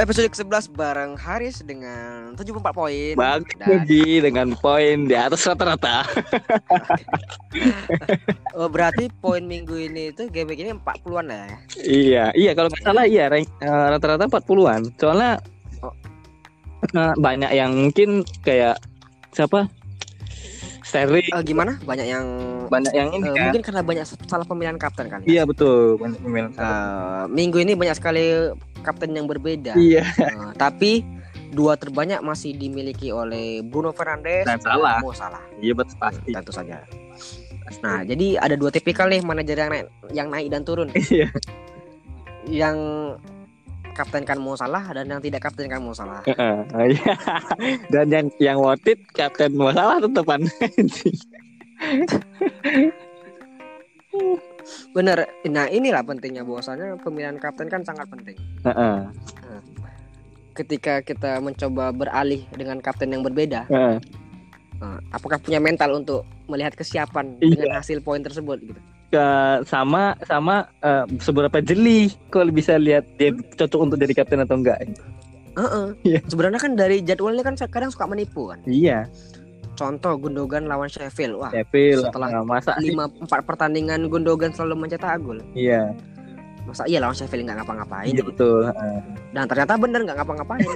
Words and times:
Episode 0.00 0.32
ke-11 0.32 0.72
bareng 0.72 1.12
Haris 1.12 1.60
dengan 1.60 2.32
74 2.32 2.72
poin. 2.72 3.12
Bagus 3.12 3.52
Dan- 3.54 3.84
Ji, 3.84 4.24
dengan 4.24 4.56
poin 4.56 5.04
di 5.04 5.12
atas 5.12 5.44
rata-rata. 5.44 6.04
Oh, 8.52 8.66
berarti 8.66 9.10
poin 9.16 9.42
minggu 9.42 9.74
ini 9.74 10.10
itu 10.10 10.26
game 10.28 10.52
ini 10.52 10.70
40-an 10.72 11.24
lah 11.24 11.42
ya. 11.42 11.56
iya, 11.80 12.24
iya 12.32 12.50
kalau 12.52 12.68
nggak 12.68 12.82
salah 12.82 13.02
iya 13.02 13.26
eh, 13.30 13.46
rata-rata 13.62 14.26
40-an. 14.26 14.90
Soalnya 14.96 15.38
Oh. 15.80 15.94
eh, 16.92 17.14
banyak 17.16 17.50
yang 17.50 17.70
mungkin 17.72 18.22
kayak 18.40 18.78
siapa? 19.30 19.66
Sterling, 20.82 21.26
Eh, 21.28 21.42
gimana? 21.42 21.78
Banyak 21.80 22.06
yang 22.06 22.26
banyak 22.66 22.92
yang 22.92 23.08
ini 23.12 23.22
eh, 23.24 23.32
kan. 23.32 23.42
mungkin 23.46 23.62
karena 23.62 23.82
banyak 23.82 24.04
salah 24.26 24.46
pemilihan 24.46 24.76
kapten 24.76 25.06
kali. 25.06 25.24
Iya 25.26 25.42
betul, 25.46 25.94
banyak 25.96 26.18
pemain. 26.20 26.46
Eh, 26.50 27.24
minggu 27.30 27.58
ini 27.60 27.72
banyak 27.74 27.96
sekali 27.96 28.50
kapten 28.82 29.14
yang 29.14 29.28
berbeda. 29.28 29.76
Iya. 29.76 30.04
Eh, 30.18 30.50
tapi 30.56 31.04
dua 31.50 31.74
terbanyak 31.74 32.22
masih 32.22 32.54
dimiliki 32.54 33.10
oleh 33.10 33.58
Bruno 33.66 33.90
Fernandes 33.90 34.46
Dan 34.46 34.62
Salah. 34.62 35.02
Mo 35.02 35.12
Salah. 35.12 35.42
Iya 35.58 35.74
betul 35.74 35.98
pasti. 35.98 36.30
Tentu 36.30 36.54
saja. 36.54 36.86
Nah, 37.86 38.02
jadi 38.02 38.34
ada 38.42 38.58
dua 38.58 38.74
tipikal 38.74 39.06
nih 39.06 39.22
manajer 39.22 39.54
yang 39.54 39.70
naik, 39.70 39.86
yang 40.10 40.28
naik 40.30 40.50
dan 40.50 40.66
turun. 40.66 40.90
Iya. 40.90 41.30
Yang 42.50 42.78
kaptenkan 43.94 44.40
Mo 44.40 44.56
Salah 44.56 44.82
dan 44.90 45.06
yang 45.06 45.22
tidak 45.22 45.46
kaptenkan 45.46 45.78
Mo 45.78 45.94
Salah. 45.94 46.26
Heeh, 46.26 46.56
oh, 46.72 46.86
iya. 46.88 47.14
Dan 47.92 48.10
yang 48.10 48.26
yang 48.42 48.58
worth 48.58 48.90
it 48.90 48.98
kapten 49.14 49.54
masalah 49.54 50.02
tetepan. 50.02 50.42
Bener. 54.90 55.18
Nah, 55.46 55.66
inilah 55.66 56.02
pentingnya 56.02 56.42
bahwasanya 56.42 56.98
pemilihan 56.98 57.36
kapten 57.36 57.66
kan 57.66 57.82
sangat 57.82 58.06
penting. 58.08 58.36
Heeh. 58.64 58.96
Ketika 60.50 61.00
kita 61.00 61.38
mencoba 61.38 61.94
beralih 61.94 62.44
dengan 62.52 62.82
kapten 62.82 63.08
yang 63.08 63.22
berbeda, 63.22 63.64
heeh. 63.70 63.96
eh, 64.76 64.98
apakah 65.08 65.38
punya 65.38 65.56
mental 65.56 65.94
untuk 65.94 66.26
melihat 66.50 66.74
kesiapan 66.74 67.38
Iya. 67.38 67.54
dengan 67.54 67.70
hasil 67.78 68.02
poin 68.02 68.20
tersebut 68.20 68.58
gitu. 68.60 68.80
Ke- 69.10 69.62
sama 69.64 70.14
sama 70.26 70.68
eh, 70.82 71.06
seberapa 71.18 71.58
jeli 71.58 72.10
kalau 72.28 72.50
bisa 72.50 72.76
lihat 72.76 73.06
dia 73.16 73.30
cocok 73.32 73.80
untuk 73.80 73.96
jadi 73.98 74.12
kapten 74.12 74.42
atau 74.42 74.58
enggak. 74.58 74.78
Heeh. 75.54 75.86
Iya. 76.04 76.20
Sebenarnya 76.26 76.60
kan 76.60 76.72
dari 76.74 77.02
jadwalnya 77.02 77.42
kan 77.42 77.54
kadang 77.56 77.90
suka 77.90 78.06
menipu 78.06 78.50
kan. 78.50 78.58
Iya, 78.66 79.06
Contoh 79.72 80.12
Gundogan 80.14 80.64
lawan 80.64 80.86
Sheffield. 80.86 81.36
Wah, 81.36 81.48
Sheffield 81.48 82.04
setelah 82.04 82.28
eh, 82.30 82.44
masa 82.44 82.76
lima 82.78 83.08
empat 83.08 83.40
pertandingan 83.44 84.06
Gundogan 84.06 84.50
selalu 84.50 84.84
mencetak 84.84 85.20
gol. 85.20 85.40
Iya, 85.52 85.96
Masa 86.62 86.84
iya 86.84 87.00
lawan 87.00 87.16
Sheffield 87.16 87.44
nggak 87.44 87.64
ngapa-ngapain? 87.64 88.10
iya 88.10 88.20
betul. 88.20 88.68
Dan 89.30 89.44
ternyata 89.46 89.74
bener 89.74 90.00
nggak 90.04 90.16
ngapa-ngapain. 90.18 90.66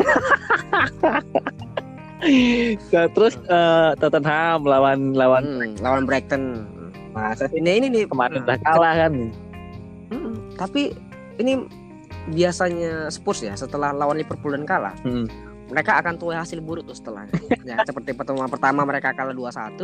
Nah, 2.89 3.07
terus 3.13 3.37
eh, 3.37 3.91
Tottenham 4.01 4.65
lawan 4.65 5.13
lawan 5.13 5.45
Hmm, 5.45 5.77
lawan 5.79 6.03
Brighton. 6.05 6.65
masa 7.13 7.47
sih 7.47 7.61
Ini 7.61 7.79
ini 7.79 7.87
nih 7.93 8.05
kemarin 8.09 8.41
nah, 8.41 8.45
udah 8.49 8.59
kalah 8.59 8.95
kan. 8.97 9.13
Hmm, 10.09 10.35
tapi 10.57 10.97
ini 11.37 11.69
biasanya 12.27 13.07
Spurs 13.07 13.39
ya 13.39 13.53
setelah 13.53 13.93
lawan 13.93 14.17
Liverpool 14.17 14.51
dan 14.51 14.65
kalah, 14.65 14.97
Hmm. 15.05 15.29
Mereka 15.75 15.99
akan 15.99 16.15
tuai 16.15 16.39
hasil 16.39 16.63
buruk 16.63 16.87
tuh 16.87 16.95
setelahnya. 16.95 17.35
ya, 17.69 17.83
seperti 17.83 18.15
pertemuan 18.15 18.47
pertama 18.47 18.87
mereka 18.87 19.11
kalah 19.11 19.35
2-1, 19.35 19.83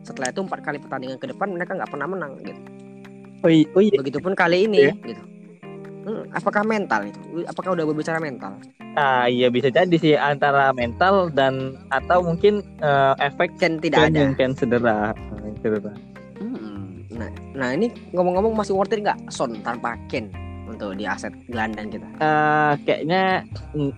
setelah 0.00 0.32
itu 0.32 0.40
empat 0.40 0.60
kali 0.64 0.80
pertandingan 0.80 1.20
ke 1.20 1.28
depan 1.28 1.52
mereka 1.52 1.76
nggak 1.76 1.92
pernah 1.92 2.08
menang 2.08 2.32
gitu. 2.40 2.60
Oh 3.44 3.52
iya, 3.52 3.68
oh 3.76 3.82
iya. 3.84 4.00
Begitupun 4.00 4.32
kali 4.32 4.64
ini 4.64 4.88
Iya. 4.88 4.92
gitu. 5.04 5.22
Hmm, 6.06 6.22
apakah 6.32 6.62
mental 6.64 7.04
itu? 7.04 7.18
Apakah 7.44 7.76
udah 7.76 7.84
berbicara 7.84 8.16
mental? 8.16 8.56
Ah, 8.96 9.28
iya 9.28 9.52
bisa 9.52 9.68
jadi 9.68 9.92
sih 10.00 10.16
antara 10.16 10.72
mental 10.72 11.28
dan 11.28 11.76
atau 11.92 12.24
mungkin 12.24 12.64
eh, 12.80 13.14
efek 13.20 13.58
Kan 13.60 13.76
tidak 13.82 14.08
ada. 14.08 14.32
Kan 14.32 14.56
cedera. 14.56 15.12
Cedera. 15.60 15.92
Hmm, 16.40 17.04
Nah, 17.16 17.28
nah 17.56 17.68
ini 17.72 17.88
ngomong-ngomong 18.12 18.54
masih 18.54 18.76
worth 18.76 18.92
it 18.92 19.00
nggak 19.00 19.16
Son 19.32 19.56
tanpa 19.64 19.96
Ken 20.06 20.28
untuk 20.76 20.92
di 20.94 21.08
aset 21.08 21.32
gelandang 21.48 21.88
kita? 21.88 22.06
Eh, 22.20 22.72
kayaknya 22.84 23.42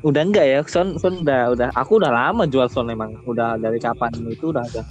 udah 0.06 0.22
enggak 0.22 0.46
ya 0.46 0.58
Son 0.64 0.94
Son 0.96 1.26
udah 1.26 1.52
udah 1.52 1.68
aku 1.74 1.98
udah 1.98 2.14
lama 2.14 2.46
jual 2.46 2.70
Son 2.70 2.86
emang 2.86 3.18
udah 3.26 3.58
dari 3.58 3.82
kapan 3.82 4.14
itu 4.30 4.54
udah 4.54 4.62
udah 4.70 4.86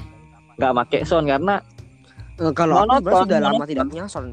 nggak 0.59 0.73
make 0.75 0.99
Son 1.07 1.23
karena 1.23 1.63
Eh, 2.37 2.53
kalau 2.53 2.77
aku 2.85 3.01
Monoton, 3.01 3.01
sebenarnya 3.01 3.25
sudah 3.25 3.39
lama 3.41 3.53
monoton. 3.57 3.69
tidak 3.73 3.85
punya 3.89 4.05
Son. 4.05 4.25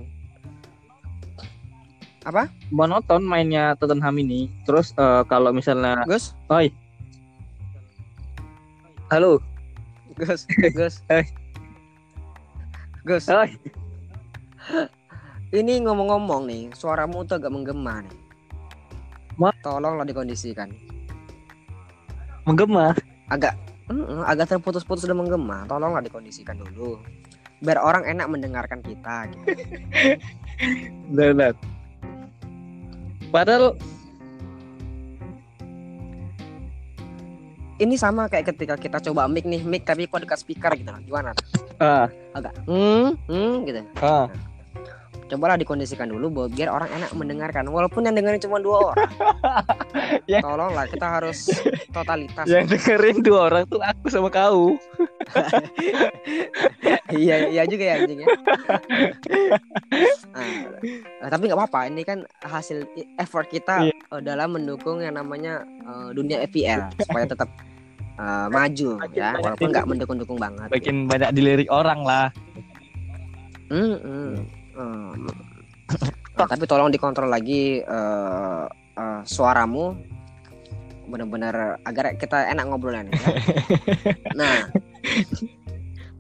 monoton 2.73 3.23
mainnya 3.25 3.77
Tottenham 3.77 4.17
ini 4.21 4.49
terus 4.65 4.93
eh, 4.97 5.23
kalau 5.29 5.53
misalnya 5.53 6.05
Gus, 6.05 6.33
halo 9.09 9.41
Gus, 10.17 10.45
Gus. 10.73 11.01
Eh. 11.17 11.25
Gus. 13.05 13.29
Oi. 13.29 13.53
Ini 15.55 15.87
ngomong-ngomong 15.87 16.51
nih, 16.51 16.63
suaramu 16.75 17.23
tuh 17.23 17.39
agak 17.39 17.55
menggema 17.55 18.03
nih. 18.03 18.19
Ma- 19.39 19.55
Tolonglah 19.63 20.03
dikondisikan. 20.03 20.67
menggema 22.45 22.93
Agak 23.31 23.57
Mm-mm, 23.89 24.21
agak 24.27 24.51
terputus-putus 24.51 25.07
dan 25.07 25.17
menggema. 25.17 25.63
Tolonglah 25.71 26.03
dikondisikan 26.03 26.59
dulu. 26.59 26.99
Biar 27.63 27.79
orang 27.79 28.03
enak 28.05 28.27
mendengarkan 28.27 28.83
kita 28.83 29.31
gitu. 29.31 29.45
benar 31.17 31.55
padahal 33.31 33.79
Ini 37.75 37.99
sama 37.99 38.31
kayak 38.31 38.55
ketika 38.55 38.79
kita 38.79 39.03
coba 39.03 39.27
mic 39.27 39.43
nih, 39.43 39.59
mic 39.67 39.83
tapi 39.83 40.07
kok 40.07 40.23
dekat 40.23 40.39
speaker 40.39 40.71
gitu 40.79 40.95
loh. 40.95 41.03
Gimana? 41.03 41.35
ah 41.83 42.07
Agak 42.31 42.55
hmm, 42.71 43.19
hmm 43.27 43.55
gitu. 43.67 43.83
ah 43.99 44.31
Cobalah 45.25 45.57
dikondisikan 45.57 46.07
dulu 46.07 46.49
biar 46.49 46.69
orang 46.69 46.93
enak 46.93 47.11
mendengarkan 47.13 47.65
walaupun 47.69 48.05
yang 48.05 48.15
dengerin 48.15 48.43
cuma 48.43 48.59
dua 48.59 48.93
orang. 48.93 49.09
Ya. 50.25 50.41
Tolonglah 50.41 50.89
kita 50.89 51.05
harus 51.05 51.49
totalitas. 51.91 52.45
yang 52.49 52.65
dengerin 52.65 53.21
dua 53.21 53.51
orang 53.51 53.65
tuh 53.67 53.81
aku 53.81 54.07
sama 54.09 54.29
kau 54.29 54.77
iya 57.13 57.49
iya 57.49 57.63
juga 57.65 57.85
ya 57.85 57.95
anjing 58.01 58.21
ya. 58.21 58.29
Nah, 61.21 61.29
tapi 61.29 61.43
nggak 61.49 61.59
apa-apa 61.59 61.81
ini 61.89 62.03
kan 62.03 62.19
hasil 62.41 62.85
effort 63.17 63.49
kita 63.49 63.85
eh, 63.89 64.21
dalam 64.21 64.57
mendukung 64.57 65.01
yang 65.01 65.17
namanya 65.17 65.65
eh, 65.65 66.09
dunia 66.13 66.45
FPL 66.45 66.93
supaya 67.01 67.25
tetap 67.25 67.49
eh, 68.17 68.47
maju 68.49 68.91
Makin 69.01 69.17
ya 69.19 69.31
walaupun 69.37 69.69
nggak 69.73 69.87
mendukung-dukung 69.89 70.39
banget. 70.39 70.69
makin 70.69 70.97
banyak 71.05 71.31
dilirik 71.33 71.69
orang 71.69 72.01
lah 72.03 72.29
Hmm, 73.65 73.97
hmm, 73.97 74.33
hmm. 74.75 75.31
Tapi 76.35 76.65
tolong 76.67 76.91
dikontrol 76.91 77.31
lagi 77.31 77.79
eh, 77.79 78.65
eh, 78.99 79.21
suaramu 79.23 79.95
benar-benar 81.05 81.85
agar 81.85 82.17
kita 82.17 82.49
enak 82.51 82.65
ngobrolnya 82.69 83.07
nih. 83.07 83.13
ya. 83.13 83.29
Nah, 84.41 84.57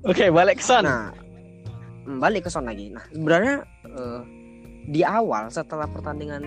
oke 0.05 0.25
balik 0.31 0.61
ke 0.61 0.65
Son 0.65 0.85
Nah, 0.85 1.11
mm, 2.05 2.21
balik 2.21 2.47
ke 2.47 2.51
Son 2.53 2.69
lagi. 2.69 2.93
Nah, 2.93 3.05
sebenarnya 3.11 3.65
eh, 3.89 4.21
di 4.93 5.01
awal 5.03 5.49
setelah 5.49 5.89
pertandingan 5.89 6.43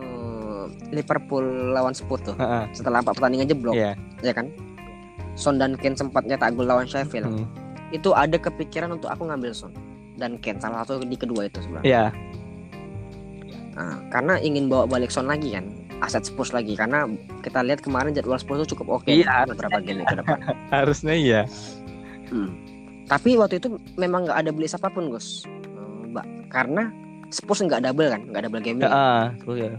eh, 0.00 0.64
Liverpool 0.90 1.76
lawan 1.76 1.92
Spurs 1.92 2.24
tuh, 2.24 2.36
Heeh, 2.40 2.64
setelah 2.72 3.04
empat 3.04 3.20
pertandingan 3.20 3.46
jeblok, 3.52 3.76
iya 3.76 3.94
ya 4.24 4.32
kan? 4.32 4.48
Son 5.36 5.60
dan 5.60 5.76
Ken 5.76 5.94
sempat 5.94 6.24
nyetak 6.24 6.56
gol 6.56 6.66
lawan 6.66 6.88
Sheffield. 6.88 7.26
Hmm. 7.26 7.46
Itu 7.92 8.16
ada 8.16 8.40
kepikiran 8.40 8.90
untuk 8.96 9.12
aku 9.12 9.28
ngambil 9.28 9.52
Son 9.52 9.70
dan 10.14 10.38
Ken 10.38 10.56
salah 10.56 10.82
satu 10.82 11.02
di 11.02 11.14
kedua 11.14 11.46
itu 11.46 11.58
sebenarnya. 11.58 11.84
iya 11.84 12.04
Nah, 13.74 13.98
karena 14.06 14.38
ingin 14.38 14.70
bawa 14.70 14.86
balik 14.86 15.10
Son 15.10 15.26
lagi 15.26 15.50
kan, 15.50 15.66
aset 15.98 16.22
Spurs 16.22 16.54
lagi 16.54 16.78
karena 16.78 17.10
kita 17.42 17.58
lihat 17.58 17.82
kemarin 17.82 18.14
jadwal 18.14 18.38
Spurs 18.38 18.62
itu 18.62 18.78
cukup 18.78 19.02
oke 19.02 19.10
Iya, 19.10 19.26
kan, 19.26 19.46
beberapa 19.50 19.78
game 19.82 20.06
ke 20.06 20.14
depan. 20.14 20.38
harusnya 20.74 21.14
iya 21.14 21.42
Hmm. 22.24 22.50
Tapi 23.04 23.36
waktu 23.36 23.58
itu 23.58 23.68
memang 23.94 24.24
nggak 24.24 24.38
ada 24.40 24.50
beli 24.50 24.64
siapa 24.64 24.88
pun 24.88 25.10
Gus, 25.10 25.44
Eh, 25.44 26.08
Mbak, 26.08 26.26
karena 26.48 26.88
Spurs 27.28 27.60
nggak 27.60 27.82
double 27.82 28.08
kan, 28.08 28.22
nggak 28.30 28.42
double 28.46 28.62
game 28.62 28.78
Heeh, 28.80 29.22
oh 29.44 29.54
iya. 29.54 29.74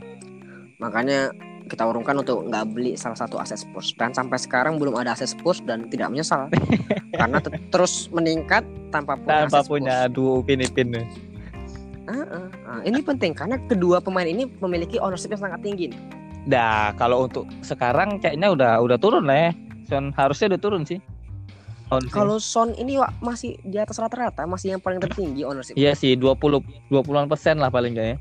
makanya 0.75 1.31
kita 1.65 1.83
urungkan 1.85 2.21
untuk 2.21 2.45
nggak 2.45 2.65
beli 2.73 2.93
salah 2.93 3.17
satu 3.17 3.41
aset 3.41 3.61
Spurs 3.61 3.97
dan 3.97 4.13
sampai 4.13 4.37
sekarang 4.37 4.77
belum 4.77 4.95
ada 4.97 5.17
aset 5.17 5.33
Spurs 5.33 5.61
dan 5.65 5.89
tidak 5.89 6.13
menyesal 6.13 6.49
karena 7.19 7.41
te- 7.41 7.57
terus 7.73 8.07
meningkat 8.13 8.61
tanpa 8.93 9.17
punya 9.17 9.45
tanpa 9.45 9.57
aset 9.61 9.69
punya 9.69 9.97
Spurs. 10.05 10.13
duo 10.13 10.35
Ah, 12.05 12.21
ah, 12.21 12.47
ah. 12.69 12.79
ini 12.85 13.01
penting 13.01 13.33
karena 13.33 13.57
kedua 13.65 13.97
pemain 13.97 14.29
ini 14.29 14.45
memiliki 14.61 15.01
ownership 15.01 15.33
yang 15.33 15.41
sangat 15.41 15.65
tinggi 15.65 15.89
nih. 15.89 15.99
Nah, 16.45 16.93
kalau 16.93 17.25
untuk 17.25 17.49
sekarang 17.65 18.21
kayaknya 18.21 18.53
udah 18.53 18.73
udah 18.77 18.97
turun 19.01 19.25
lah 19.25 19.49
ya. 19.49 19.51
Son 19.89 20.13
harusnya 20.13 20.53
udah 20.53 20.61
turun 20.61 20.85
sih. 20.85 21.01
Kalau 22.09 22.41
Son 22.41 22.73
ini 22.77 22.97
Wak, 22.97 23.21
masih 23.21 23.61
di 23.61 23.77
atas 23.77 24.01
rata-rata, 24.01 24.45
masih 24.49 24.73
yang 24.77 24.81
paling 24.81 24.97
tertinggi 24.97 25.45
ownership. 25.45 25.77
Iya 25.77 25.93
sih 25.93 26.17
20 26.17 26.89
20-an 26.89 27.29
persen 27.29 27.61
lah 27.61 27.69
paling 27.69 27.93
enggak 27.93 28.07
ya. 28.13 28.17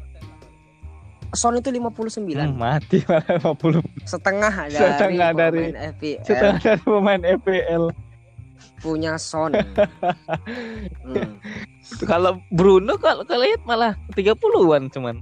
Son 1.34 1.54
itu 1.54 1.68
59 1.68 2.24
Hmm, 2.24 2.54
mati 2.54 3.02
malah 3.04 3.26
50 3.36 3.82
setengah 4.04 4.52
dari 4.64 4.74
Setengah 4.74 5.28
dari- 5.32 5.70
FPL 5.92 6.22
setengah 6.22 6.58
dari 6.58 6.82
pemain 6.82 7.22
FPL. 7.36 7.84
punya 8.76 9.16
Son. 9.16 9.52
Hmm. 11.04 11.36
Kalau 12.00 12.40
Bruno 12.48 12.96
kalau 12.96 13.22
kalau 13.22 13.42
lihat 13.42 13.60
malah 13.62 13.92
30-an 14.12 14.88
cuman. 14.88 15.16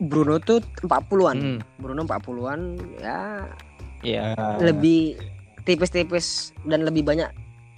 Bruno 0.00 0.38
tuh 0.38 0.58
40-an. 0.80 1.36
Hmm. 1.36 1.58
Bruno 1.76 2.02
40-an 2.02 2.60
ya 2.98 3.46
Ya. 4.00 4.36
lebih 4.58 5.16
tipis-tipis 5.62 6.26
dan 6.62 6.82
lebih 6.82 7.02
banyak 7.02 7.30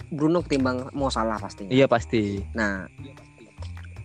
Bruno 0.09 0.39
ketimbang 0.39 0.91
Mo 0.91 1.07
Salah 1.07 1.37
pastinya. 1.37 1.69
Iya 1.69 1.85
pasti. 1.85 2.43
Nah, 2.51 2.83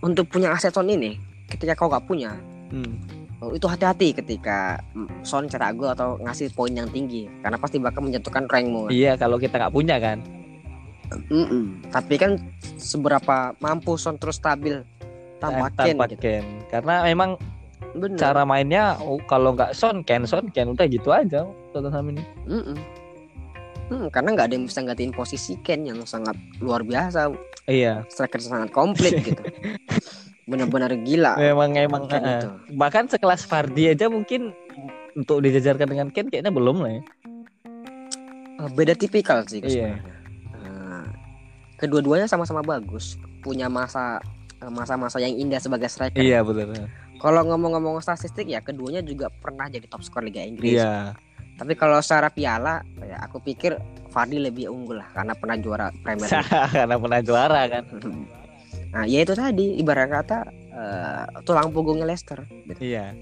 untuk 0.01 0.27
punya 0.29 0.51
aset 0.51 0.71
Son 0.71 0.87
ini, 0.87 1.15
ketika 1.47 1.75
kau 1.75 1.87
gak 1.87 2.05
punya, 2.05 2.35
Hmm. 2.73 2.97
oh, 3.45 3.53
itu 3.53 3.69
hati-hati 3.69 4.17
ketika 4.17 4.81
mm, 4.97 5.29
Son 5.29 5.45
cetak 5.45 5.77
gol 5.77 5.93
atau 5.93 6.17
ngasih 6.25 6.49
poin 6.57 6.73
yang 6.73 6.89
tinggi, 6.89 7.29
karena 7.45 7.61
pasti 7.61 7.77
bakal 7.77 8.01
menjatuhkan 8.09 8.49
rankmu. 8.49 8.89
Iya 8.89 9.21
kalau 9.21 9.37
kita 9.37 9.61
nggak 9.61 9.75
punya 9.77 10.01
kan. 10.01 10.25
Mm-mm. 11.29 11.85
Tapi 11.93 12.17
kan 12.17 12.41
seberapa 12.81 13.53
mampu 13.61 14.01
Son 14.01 14.17
terus 14.17 14.41
stabil 14.41 14.81
tanpa 15.37 15.69
Kane 15.77 15.93
tanpa 15.93 16.05
gitu. 16.09 16.25
Ken. 16.25 16.45
Karena 16.73 17.05
memang 17.05 17.37
Bener. 17.93 18.17
cara 18.17 18.49
mainnya 18.49 18.97
oh, 19.05 19.21
kalau 19.29 19.53
nggak 19.53 19.77
Son 19.77 20.01
Ken 20.01 20.25
Son 20.25 20.49
Ken 20.49 20.73
udah 20.73 20.89
gitu 20.89 21.13
aja 21.13 21.45
Tottenham 21.77 22.17
ini. 22.17 22.25
Mm-mm. 22.49 22.79
Hmm, 23.93 24.09
karena 24.09 24.33
nggak 24.33 24.47
ada 24.49 24.55
yang 24.57 24.65
bisa 24.65 24.81
gantiin 24.81 25.13
posisi 25.13 25.53
Ken 25.61 25.85
yang 25.85 26.01
sangat 26.09 26.33
luar 26.65 26.81
biasa, 26.81 27.29
Iya. 27.69 28.09
striker 28.09 28.41
sangat 28.41 28.73
komplit 28.73 29.21
gitu. 29.21 29.43
Benar-benar 30.53 30.93
gila. 31.01 31.33
Memang 31.35 31.71
emang 31.75 32.03
itu. 32.07 32.49
bahkan 32.77 33.09
sekelas 33.09 33.49
Fardi 33.49 33.89
aja 33.89 34.07
mungkin 34.07 34.53
untuk 35.17 35.41
dijajarkan 35.41 35.89
dengan 35.89 36.09
Ken 36.13 36.29
kayaknya 36.29 36.53
belum 36.53 36.85
lah 36.85 36.93
ya. 36.93 37.03
Eh, 38.63 38.71
Beda 38.77 38.93
tipikal 38.93 39.43
sih 39.49 39.65
Iya. 39.65 39.97
sebenarnya. 39.97 40.21
Kedua-duanya 41.81 42.31
sama-sama 42.31 42.63
bagus, 42.63 43.19
punya 43.43 43.67
masa 43.67 44.23
masa-masa 44.71 45.19
yang 45.19 45.35
indah 45.35 45.59
sebagai 45.59 45.91
striker. 45.91 46.23
Iya 46.23 46.47
betul. 46.47 46.87
Kalau 47.19 47.43
ngomong-ngomong 47.43 47.99
statistik 47.99 48.47
ya 48.47 48.63
keduanya 48.63 49.03
juga 49.03 49.27
pernah 49.43 49.67
jadi 49.67 49.91
top 49.91 50.07
skor 50.07 50.23
Liga 50.23 50.47
Inggris. 50.47 50.79
Iya. 50.79 51.19
Tapi 51.59 51.75
kalau 51.75 51.99
secara 51.99 52.31
piala 52.31 52.87
ya 53.03 53.19
aku 53.23 53.43
pikir 53.43 53.75
Fardi 54.15 54.39
lebih 54.39 54.71
unggul 54.71 55.03
lah 55.03 55.09
karena 55.11 55.35
pernah 55.35 55.57
juara 55.59 55.87
Premier 56.03 56.29
League. 56.31 56.51
Karena 56.79 56.97
pernah 57.01 57.21
juara 57.25 57.61
kan. 57.67 57.85
nah, 58.93 59.05
ya 59.05 59.19
itu 59.21 59.33
tadi 59.33 59.77
ibarat 59.77 60.09
kata 60.13 60.39
eh, 60.71 61.25
tulang 61.43 61.69
punggungnya 61.69 62.05
Leicester. 62.05 62.45
Gitu. 62.65 62.93
Iya. 62.93 63.17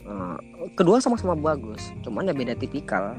Eh, 0.00 0.36
kedua 0.72 0.98
sama-sama 0.98 1.32
bagus, 1.34 1.90
cuman 2.00 2.24
ya 2.24 2.32
beda 2.32 2.54
tipikal 2.54 3.16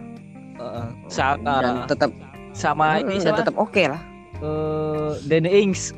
Heeh. 0.54 0.88
Sa- 1.08 1.38
dan 1.38 1.84
eh, 1.84 1.88
tetap 1.88 2.12
sama 2.52 2.96
Hmm, 2.96 3.08
ini 3.08 3.18
dan 3.18 3.24
sama 3.28 3.40
tetap 3.40 3.56
oke 3.56 3.84
lah. 3.84 4.02
eh, 4.38 5.12
Danny 5.26 5.52
Ings. 5.60 5.92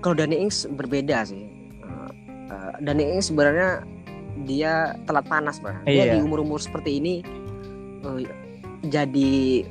Kalau 0.00 0.16
Danny 0.16 0.40
Ings 0.40 0.64
berbeda 0.66 1.24
sih. 1.24 1.44
Eh, 1.78 2.10
eh, 2.48 2.72
Danny 2.80 3.04
Ings 3.10 3.28
sebenarnya 3.28 3.84
dia 4.40 4.96
telat 5.04 5.26
panas 5.26 5.60
bang. 5.60 5.76
Dia 5.84 5.92
Iya. 6.06 6.12
di 6.14 6.24
umur-umur 6.24 6.56
seperti 6.56 6.96
ini 6.96 7.20
eh, 8.00 8.20
jadi 8.82 9.64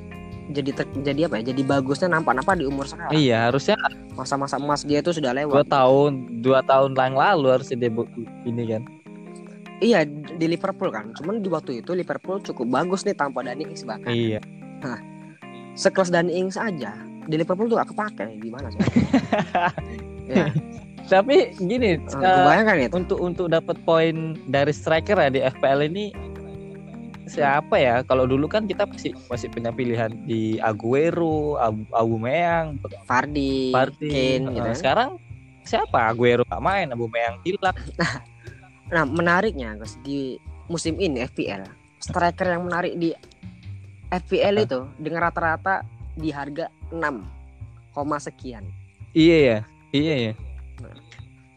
jadi 0.50 0.72
ter- 0.74 1.02
jadi 1.02 1.30
apa 1.30 1.40
ya? 1.40 1.54
Jadi 1.54 1.62
bagusnya 1.62 2.10
nampak-nampak 2.10 2.58
di 2.58 2.66
umur 2.66 2.86
sekarang. 2.86 3.14
Iya 3.14 3.50
harusnya 3.50 3.78
Masa-masa 4.14 4.60
emas 4.60 4.84
dia 4.84 5.00
itu 5.00 5.16
sudah 5.16 5.32
dua 5.32 5.40
lewat. 5.46 5.72
tahun 5.72 6.42
dua 6.44 6.60
tahun 6.62 6.92
yang 6.92 7.16
lalu 7.16 7.48
harusnya 7.56 7.78
debut 7.80 8.10
ini 8.44 8.64
kan. 8.68 8.84
Iya 9.80 10.04
di 10.10 10.46
Liverpool 10.46 10.92
kan. 10.92 11.16
Cuman 11.16 11.40
di 11.40 11.48
waktu 11.48 11.80
itu 11.80 11.96
Liverpool 11.96 12.44
cukup 12.44 12.68
bagus 12.68 13.08
nih 13.08 13.16
tanpa 13.16 13.42
Danny 13.42 13.64
Ings 13.64 13.88
bahkan. 13.88 14.12
Iya. 14.12 14.44
Sekelas 15.74 16.12
Danny 16.12 16.36
Ings 16.36 16.60
aja 16.60 16.92
di 17.30 17.36
Liverpool 17.38 17.70
tuh 17.70 17.80
gak 17.80 17.96
kepake 17.96 18.42
gimana 18.42 18.68
sih? 18.74 18.82
ya, 20.34 20.50
Tapi 21.08 21.56
gini, 21.58 21.96
eh, 21.96 22.02
eh, 22.02 22.44
bayangkan 22.44 22.76
itu. 22.82 22.94
untuk 22.98 23.18
untuk 23.18 23.46
dapat 23.48 23.80
poin 23.82 24.36
dari 24.46 24.70
striker 24.70 25.16
ya 25.16 25.30
di 25.30 25.40
FPL 25.40 25.88
ini 25.88 26.12
siapa 27.30 27.76
ya? 27.78 28.02
Kalau 28.04 28.26
dulu 28.26 28.50
kan 28.50 28.66
kita 28.66 28.90
masih 28.90 29.14
masih 29.30 29.48
punya 29.54 29.70
pilihan 29.70 30.10
di 30.26 30.58
Aguero, 30.60 31.62
Abu, 31.62 31.86
Aubameyang, 31.94 32.82
Fardi, 33.06 33.70
Partey. 33.70 34.42
Kane 34.42 34.50
gitu. 34.50 34.60
Eh, 34.60 34.74
kan. 34.74 34.78
Sekarang 34.78 35.10
siapa? 35.64 36.10
Aguero 36.10 36.42
gak 36.50 36.60
main, 36.60 36.90
Aubameyang 36.90 37.38
hilang. 37.46 37.78
Nah 38.90 39.06
menariknya 39.06 39.78
Gus 39.78 40.02
di 40.02 40.42
musim 40.66 40.98
ini 40.98 41.22
FPL 41.22 41.62
striker 42.02 42.48
yang 42.58 42.66
menarik 42.66 42.98
di 42.98 43.14
FPL 44.10 44.66
itu 44.66 44.80
dengan 44.98 45.30
rata-rata 45.30 45.86
di 46.18 46.34
harga 46.34 46.74
6, 46.90 46.98
koma 47.94 48.18
sekian. 48.18 48.66
Iya 49.14 49.38
ya, 49.38 49.58
iya 49.94 50.16
ya. 50.32 50.34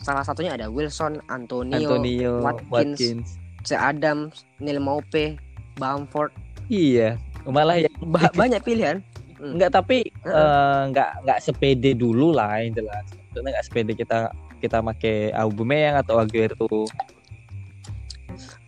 Salah 0.03 0.27
satunya 0.27 0.59
ada 0.59 0.69
Wilson, 0.69 1.23
Antonio, 1.31 1.79
Antonio, 1.79 2.43
Watkins. 2.43 2.69
Watkins. 2.69 3.29
C. 3.63 3.79
Adams, 3.79 4.43
Neil 4.59 4.83
Maupe, 4.83 5.39
Bamford, 5.75 6.33
Iya, 6.67 7.19
malah 7.45 7.77
ya 7.77 7.91
Ba- 8.01 8.33
banyak 8.33 8.63
pilihan. 8.63 9.03
enggak 9.37 9.75
tapi 9.75 10.07
Heeh. 10.23 10.31
eh, 10.31 10.81
enggak 10.87 11.11
enggak 11.21 11.39
sepede 11.43 11.93
dulu 11.93 12.31
lah 12.31 12.63
yang 12.63 12.73
jelas. 12.73 13.03
Maksudnya 13.27 13.51
enggak 13.51 13.67
sepede 13.67 13.93
kita 13.93 14.19
kita 14.59 14.79
pakai 14.79 15.35
Aubameyang 15.35 15.99
atau 15.99 16.17
Aguero. 16.17 16.87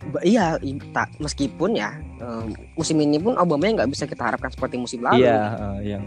Ba- 0.05 0.21
iya, 0.21 0.59
tak 0.91 1.15
meskipun 1.17 1.73
ya 1.73 1.95
eh, 2.19 2.45
musim 2.75 2.99
ini 2.99 3.17
pun 3.17 3.33
Aubameyang 3.33 3.79
nggak 3.79 3.89
bisa 3.89 4.03
kita 4.03 4.27
harapkan 4.27 4.51
seperti 4.51 4.75
musim 4.75 4.99
lalu. 5.01 5.25
Iya, 5.25 5.39
eh, 5.55 5.79
yang 5.95 6.03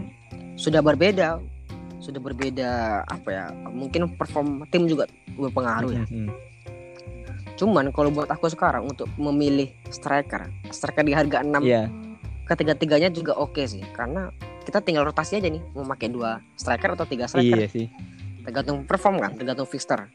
Sudah 0.53 0.83
berbeda, 0.83 1.39
sudah 1.97 2.19
berbeda 2.19 2.69
apa 3.07 3.29
ya? 3.31 3.45
Mungkin 3.71 4.11
perform 4.15 4.67
tim 4.67 4.85
juga 4.85 5.07
berpengaruh 5.33 5.91
ya. 5.95 6.05
Mhm. 6.05 6.29
Cuman 7.59 7.91
kalau 7.91 8.07
buat 8.07 8.31
aku 8.31 8.47
sekarang 8.47 8.87
untuk 8.87 9.11
memilih 9.19 9.67
striker, 9.91 10.47
striker 10.71 11.03
di 11.03 11.11
harga 11.11 11.43
6 11.43 11.59
Iya, 11.59 11.91
ketiga-tiganya 12.47 13.11
juga 13.11 13.35
oke 13.35 13.59
sih. 13.67 13.83
Karena 13.91 14.31
kita 14.63 14.79
tinggal 14.79 15.03
rotasi 15.03 15.43
aja 15.43 15.51
nih 15.51 15.59
mau 15.75 15.83
pakai 15.83 16.07
dua 16.07 16.39
striker 16.55 16.95
atau 16.95 17.03
tiga 17.03 17.27
striker. 17.27 17.59
Iya 17.59 17.67
sih. 17.67 17.87
tergantung 18.39 18.81
perform 18.87 19.19
kan 19.19 19.35
tergantung 19.35 19.67
fixture. 19.67 20.07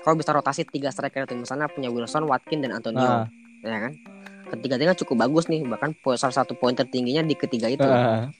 Kalau 0.00 0.16
bisa 0.16 0.32
rotasi 0.32 0.64
tiga 0.64 0.88
striker 0.88 1.28
itu 1.28 1.34
misalnya 1.36 1.68
punya 1.68 1.92
Wilson, 1.92 2.24
Watkins 2.24 2.62
dan 2.64 2.72
Antonio 2.72 3.04
Ah, 3.04 3.26
ya 3.60 3.78
kan? 3.90 3.92
Ketiga-tiganya 4.48 4.96
cukup 4.96 5.26
bagus 5.26 5.50
nih 5.50 5.66
bahkan 5.66 5.92
salah 6.16 6.32
satu 6.40 6.56
poin 6.56 6.72
tertingginya 6.72 7.20
di 7.26 7.34
ketiga 7.36 7.68
itu. 7.68 7.84
Ah. 7.84 8.30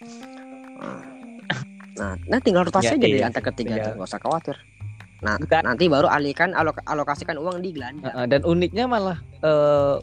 nah, 1.99 2.15
nah 2.31 2.39
tinggal 2.41 2.65
rotasi 2.65 2.95
Ya, 2.95 2.97
aja 2.97 3.07
di 3.11 3.19
iya. 3.21 3.29
antara 3.29 3.45
sih, 3.45 3.49
ketiga 3.53 3.73
itu 3.77 3.89
nggak 3.93 4.09
usah 4.09 4.23
khawatir 4.23 4.57
nah 5.21 5.37
Dan- 5.43 5.67
nanti 5.67 5.85
baru 5.87 6.07
alihkan 6.07 6.53
alok- 6.53 6.85
alokasikan 6.85 7.37
uang 7.37 7.61
di 7.61 7.71
gelandang 7.71 8.05
Heeh, 8.07 8.25
dan 8.27 8.41
uniknya 8.43 8.85
malah 8.85 9.19
eh, 9.41 9.97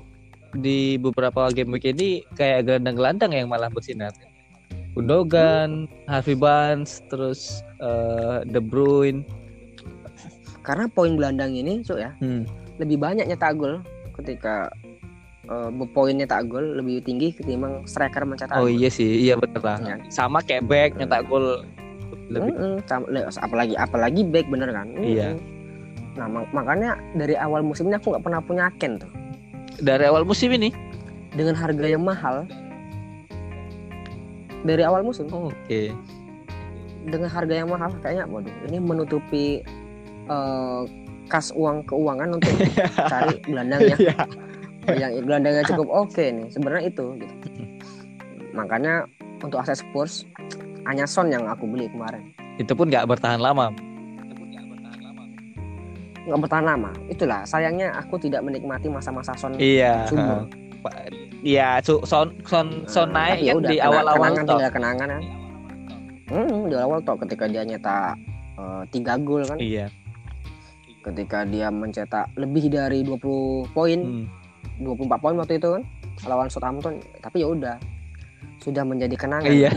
di 0.53 0.95
beberapa 0.95 1.49
game 1.49 1.71
week 1.71 1.85
ini 1.87 2.09
kayak 2.33 2.65
gelandang-gelandang 2.65 3.29
yang 3.31 3.47
malah 3.47 3.67
bersinar. 3.67 4.15
Gundogan, 4.93 5.85
Harvey 6.05 6.33
Barnes, 6.33 7.05
terus 7.05 7.61
eh, 7.77 8.41
De 8.43 8.57
Bruyne. 8.57 9.21
karena 10.61 10.83
poin 10.85 11.15
gelandang 11.15 11.53
ini 11.53 11.79
so 11.79 11.95
ya 11.95 12.11
Hmm. 12.17 12.43
lebih 12.75 12.97
banyak 12.97 13.23
nyetak 13.23 13.55
gol 13.55 13.79
ketika 14.13 14.67
uh, 15.47 15.71
poin 15.87 16.11
nyetak 16.11 16.43
gol 16.45 16.75
lebih 16.75 16.99
tinggi 16.99 17.31
ketimbang 17.31 17.87
striker 17.87 18.27
mencetak 18.27 18.51
Oh 18.53 18.67
gol. 18.67 18.75
iya 18.75 18.89
sih, 18.89 19.23
iya 19.23 19.33
bener 19.33 19.63
lah. 19.63 19.79
Ya. 19.79 19.95
Sama 20.09 20.43
kayak 20.43 20.67
back 20.67 20.89
nyetak 20.95 21.23
gol 21.25 21.63
lebih. 22.27 22.51
Sama- 22.83 23.07
le- 23.07 23.27
apalagi 23.31 23.73
apalagi 23.73 24.21
back 24.23 24.47
bener 24.47 24.69
kan. 24.69 24.87
Iya. 24.95 25.35
nah 26.13 26.25
mak- 26.25 26.49
makanya 26.49 26.97
dari 27.13 27.33
awal 27.33 27.61
musim 27.61 27.87
ini 27.87 27.95
aku 27.95 28.09
nggak 28.09 28.25
pernah 28.25 28.41
punya 28.41 28.73
Ken 28.75 28.97
tuh 28.97 29.09
Dari 29.77 30.01
awal 30.03 30.25
musim 30.25 30.49
ini. 30.49 30.73
dengan 31.29 31.53
harga 31.53 31.85
yang 31.85 32.01
mahal 32.01 32.49
dari 34.63 34.81
awal 34.81 35.05
musim 35.05 35.29
Oke. 35.29 35.93
dengan 37.05 37.29
harga 37.29 37.53
yang 37.53 37.69
mahal 37.69 37.93
kayaknya 38.01 38.25
waduh 38.25 38.51
ini 38.65 38.77
menutupi 38.81 39.45
uh, 40.27 40.83
kas 41.29 41.53
uang 41.53 41.85
keuangan 41.85 42.35
untuk 42.35 42.49
cari 43.11 43.37
gelandangnya 43.45 43.95
Iya. 43.95 44.15
yang 44.97 45.11
gelandangnya 45.21 45.63
cukup 45.67 45.87
oke 45.87 46.23
nih 46.23 46.47
sebenarnya 46.49 46.89
itu 46.89 47.05
gitu. 47.15 47.35
makanya 48.57 49.05
untuk 49.39 49.61
aset 49.61 49.77
Spurs 49.77 50.25
hanya 50.87 51.03
Son 51.03 51.27
yang 51.27 51.43
aku 51.43 51.67
beli 51.67 51.85
kemarin 51.87 52.31
Itu 52.55 52.73
pun 52.73 52.87
nggak 52.87 53.05
bertahan 53.05 53.37
lama. 53.37 53.69
nggak 56.23 56.39
bertahan 56.41 56.65
lama 56.65 56.91
itulah 57.07 57.41
sayangnya 57.43 57.95
aku 57.95 58.19
tidak 58.19 58.43
menikmati 58.43 58.87
masa-masa 58.87 59.31
Son 59.33 59.55
Iya. 59.55 60.07
Iya, 61.39 61.79
son 61.79 62.03
son 62.43 62.67
son 62.83 63.07
Nah, 63.11 63.31
naik 63.31 63.39
ya 63.41 63.51
kan 63.53 63.59
udah, 63.59 63.69
di 63.69 63.77
awal-awal 63.79 64.15
kenangan 64.25 64.45
tinggal 64.45 64.71
kenangan 64.71 65.07
kan 65.07 65.21
hmm, 66.27 66.59
di 66.67 66.75
awal 66.75 66.99
toh 66.99 67.15
ketika 67.17 67.45
dia 67.45 67.63
nyetak 67.63 68.15
eh, 68.57 68.83
tiga 68.91 69.15
gol 69.17 69.43
kan 69.43 69.55
Iya. 69.55 69.87
ketika 70.99 71.47
dia 71.47 71.71
mencetak 71.71 72.27
lebih 72.35 72.67
dari 72.67 72.99
20 72.99 73.23
poin, 73.71 73.99
Hmm. 74.03 74.27
24 74.77 75.07
poin 75.17 75.35
waktu 75.37 75.55
itu 75.55 75.69
kan 75.71 75.83
lawan 76.27 76.51
Southampton, 76.51 76.99
tapi 77.17 77.39
ya 77.39 77.47
udah 77.47 77.75
sudah 78.59 78.81
menjadi 78.81 79.15
kenangan. 79.15 79.47
Iya. 79.47 79.71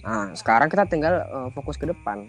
Nah, 0.00 0.30
sekarang 0.32 0.68
kita 0.68 0.84
tinggal 0.84 1.22
eh, 1.22 1.48
fokus 1.50 1.74
ke 1.74 1.86
depan. 1.86 2.26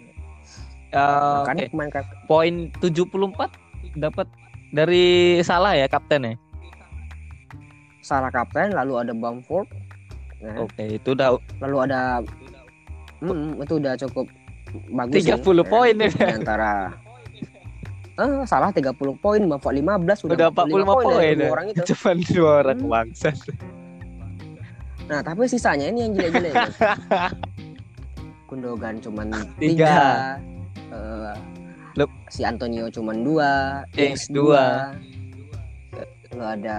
Eh, 0.88 1.36
Makanya 1.42 1.64
oke. 1.64 1.70
pemain 1.70 1.90
kayak 1.90 2.06
Poin 2.24 2.54
74 2.78 3.52
dapat 3.94 4.26
dari 4.70 5.06
salah 5.40 5.72
ya 5.72 5.86
kapten 5.86 6.22
ya. 6.24 6.34
salah 7.98 8.30
kapten, 8.30 8.70
lalu 8.70 9.02
ada 9.02 9.10
Bamford, 9.10 9.66
ya, 10.38 10.62
Oke, 10.62 10.94
itu 10.94 11.10
udah 11.10 11.34
lalu 11.58 11.76
ada 11.82 12.22
Hmm, 13.18 13.58
itu 13.58 13.76
udah 13.76 13.98
cukup 13.98 14.30
bagus 14.88 15.24
30 15.24 15.42
sih, 15.42 15.64
poin 15.64 15.94
ya, 15.96 16.06
ya. 16.06 16.28
antara 16.36 16.72
eh 18.14 18.44
salah 18.44 18.70
30 18.70 18.94
poin 19.16 19.40
Bamford 19.42 19.74
15 19.76 20.22
Udah 20.22 20.48
45 20.48 20.86
poin 20.86 21.04
dari 21.10 21.34
ya. 21.36 21.48
orang 21.50 21.66
itu. 21.68 21.82
Cuman 21.90 22.16
dua 22.22 22.50
orang 22.62 22.78
Hmm. 22.78 22.88
Nah, 25.06 25.20
tapi 25.22 25.46
sisanya 25.46 25.86
ini 25.86 26.10
yang 26.10 26.12
ya. 26.18 26.66
Gundogan 28.50 28.98
cuman 29.02 29.30
Tiga. 29.58 29.58
tiga. 29.58 30.06
Lep. 31.96 32.10
si 32.28 32.44
Antonio 32.44 32.92
cuman 32.92 33.24
dua, 33.24 33.80
Ings 33.96 34.28
dua. 34.28 34.92
Lalu 36.36 36.44
ada 36.60 36.78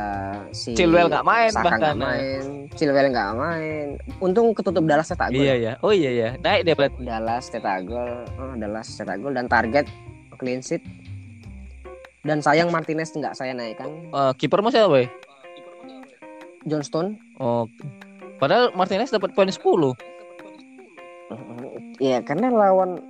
si 0.53 0.77
Chilwell 0.77 1.09
nggak 1.09 1.25
main 1.25 1.49
Saka 1.49 1.65
bahkan, 1.65 1.79
nggak 1.81 1.97
main, 1.97 2.43
Chilwell 2.77 3.09
nggak 3.09 3.31
main. 3.33 3.87
Untung 4.21 4.53
ketutup 4.53 4.85
Dallas 4.85 5.09
cetak 5.09 5.33
gol. 5.33 5.41
Iya 5.41 5.55
ya. 5.57 5.73
Oh 5.81 5.89
iya 5.89 6.11
ya. 6.13 6.29
Naik 6.37 6.61
dia 6.69 6.75
berarti. 6.77 7.01
Dallas 7.01 7.49
cetak 7.49 7.89
gol, 7.89 8.29
oh, 8.37 8.53
Dallas 8.61 8.87
cetak 8.93 9.17
gol 9.17 9.33
dan 9.33 9.49
target 9.49 9.89
clean 10.37 10.61
sheet. 10.61 10.85
Dan 12.21 12.37
sayang 12.45 12.69
Martinez 12.69 13.09
nggak 13.09 13.33
saya 13.33 13.57
naikkan. 13.57 13.89
Eh, 14.13 14.31
kiper 14.37 14.61
mau 14.61 14.69
siapa, 14.69 14.85
Boy? 14.91 15.09
Johnston, 16.67 17.17
Oke. 17.41 18.06
Padahal 18.37 18.69
Martinez 18.71 19.09
dapat 19.09 19.33
poin 19.33 19.49
10. 19.49 19.57
Iya 21.97 22.21
karena 22.21 22.47
lawan 22.47 23.01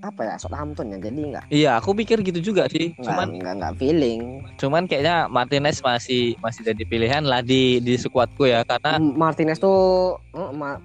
apa 0.00 0.24
ya 0.24 0.34
Southampton 0.34 0.90
ya 0.90 0.98
jadi 0.98 1.14
nggak 1.14 1.44
Iya, 1.48 1.70
aku 1.78 1.94
pikir 1.94 2.22
gitu 2.22 2.42
juga 2.44 2.66
sih. 2.66 2.90
nggak 2.92 3.06
Cuman 3.06 3.26
nggak 3.38 3.54
nggak 3.56 3.74
feeling. 3.76 4.42
cuman 4.56 4.82
kayaknya 4.84 5.26
Martinez 5.26 5.78
masih 5.80 6.34
masih 6.38 6.62
jadi 6.64 6.82
pilihan 6.84 7.22
lah 7.22 7.38
di 7.40 7.78
di 7.78 7.94
skuadku 7.94 8.44
ya 8.44 8.62
karena 8.62 8.98
Martinez 8.98 9.58
tuh 9.58 9.78
oh, 10.18 10.50
Ma- 10.52 10.82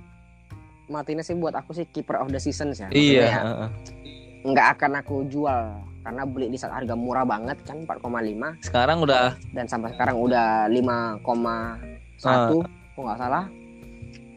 Martinez 0.88 1.26
sih 1.26 1.34
buat 1.34 1.54
aku 1.54 1.74
sih 1.74 1.86
keeper 1.86 2.16
of 2.16 2.30
the 2.30 2.38
season 2.38 2.70
ya. 2.70 2.86
Maksudnya 2.86 2.94
iya, 2.94 3.22
ya, 3.24 3.42
heeh. 3.44 3.70
nggak 4.46 4.68
akan 4.78 4.92
aku 4.96 5.16
jual 5.28 5.62
karena 6.00 6.22
beli 6.24 6.48
di 6.48 6.58
saat 6.58 6.72
harga 6.74 6.94
murah 6.94 7.26
banget 7.26 7.58
kan 7.64 7.84
4,5 7.84 8.64
sekarang 8.64 8.98
udah 9.02 9.34
dan 9.52 9.66
sampai 9.66 9.92
sekarang 9.92 10.16
udah 10.16 10.70
5,1 10.70 11.20
Ah. 12.24 12.54
kok 12.54 12.66
nggak 12.98 13.20
salah 13.20 13.44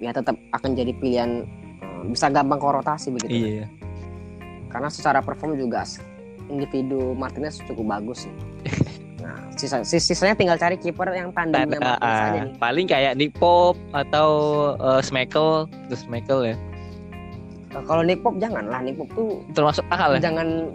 ya 0.01 0.11
tetap 0.17 0.35
akan 0.57 0.71
jadi 0.73 0.93
pilihan 0.97 1.45
eh, 1.81 2.03
bisa 2.09 2.33
gampang 2.33 2.59
korotasi 2.59 3.13
begitu 3.13 3.61
iya. 3.61 3.67
karena 4.73 4.89
secara 4.89 5.21
perform 5.21 5.61
juga 5.61 5.85
individu 6.51 7.15
Martinez 7.15 7.63
cukup 7.69 7.87
bagus 8.01 8.27
sih. 8.27 8.35
Nah 9.21 9.37
sisa, 9.53 9.85
sis- 9.85 10.01
sisanya 10.01 10.33
tinggal 10.33 10.57
cari 10.57 10.81
kiper 10.81 11.13
yang 11.13 11.29
Dan, 11.29 11.53
tandemnya 11.53 11.77
Martinez 11.77 12.09
ah, 12.09 12.25
aja 12.25 12.41
nih. 12.41 12.53
Paling 12.57 12.87
kayak 12.89 13.13
Nick 13.21 13.37
Pope 13.37 13.77
atau 13.93 14.29
uh, 14.81 15.05
Schmeichel, 15.05 15.69
terus 15.93 16.09
Schmeichel 16.09 16.41
ya. 16.49 16.57
Nah, 17.71 17.83
kalau 17.85 18.03
Nick 18.03 18.25
Pop 18.25 18.35
jangan 18.41 18.67
lah 18.67 18.81
Nick 18.81 18.99
Pop 18.99 19.13
tuh 19.15 19.45
Termasuk 19.55 19.85
mahal 19.93 20.19
ya. 20.19 20.25
jangan 20.25 20.73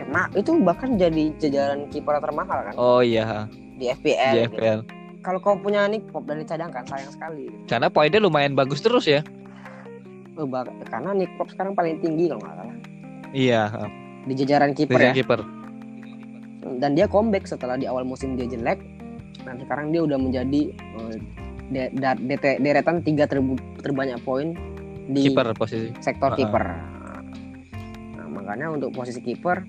eh, 0.00 0.06
ma- 0.08 0.32
itu 0.32 0.56
bahkan 0.64 0.96
jadi 0.96 1.36
jajaran 1.38 1.86
kiper 1.92 2.18
termahal 2.18 2.58
kan? 2.64 2.74
Oh 2.80 3.04
iya, 3.04 3.46
di 3.78 3.92
FPL, 3.92 4.32
di 4.34 4.42
gitu. 4.48 4.82
Kalau 5.24 5.40
kau 5.40 5.56
punya 5.56 5.88
Nick 5.88 6.04
Pop 6.06 6.22
dan 6.22 6.36
dicadangkan 6.36 6.84
sayang 6.84 7.08
sekali 7.08 7.48
Karena 7.64 7.88
poinnya 7.88 8.20
lumayan 8.20 8.52
bagus 8.52 8.78
terus 8.78 9.04
ya. 9.04 9.24
Eh, 10.30 10.44
bah- 10.44 10.68
karena 10.84 11.14
Nick 11.14 11.32
Pop 11.34 11.48
sekarang 11.48 11.72
paling 11.72 11.96
tinggi 11.98 12.28
kalau 12.28 12.40
nggak 12.40 12.56
salah 12.56 12.76
Iya, 13.30 13.62
di 14.22 14.34
jajaran 14.34 14.70
kiper 14.70 15.00
ya 15.00 15.10
kiper. 15.12 15.40
dan 16.76 16.92
dia 16.92 17.04
comeback 17.04 17.44
setelah 17.44 17.74
di 17.74 17.84
awal 17.84 18.02
musim 18.02 18.34
dia 18.34 18.46
jelek 18.46 18.78
dan 19.42 19.58
sekarang 19.58 19.90
dia 19.90 20.00
udah 20.00 20.16
menjadi 20.16 20.70
eh, 20.70 21.14
de- 21.66 21.92
DT 22.22 22.44
deretan 22.58 23.00
tiga 23.00 23.24
terbu- 23.24 23.58
terbanyak 23.78 24.16
poin 24.20 24.54
di 25.06 25.28
Kiper 25.28 25.50
posisi. 25.52 25.90
sektor 25.98 26.30
Uh-uh. 26.30 26.38
kiper 26.40 26.64
nah, 28.14 28.28
makanya 28.32 28.70
untuk 28.70 28.90
posisi 28.90 29.18
kiper 29.18 29.66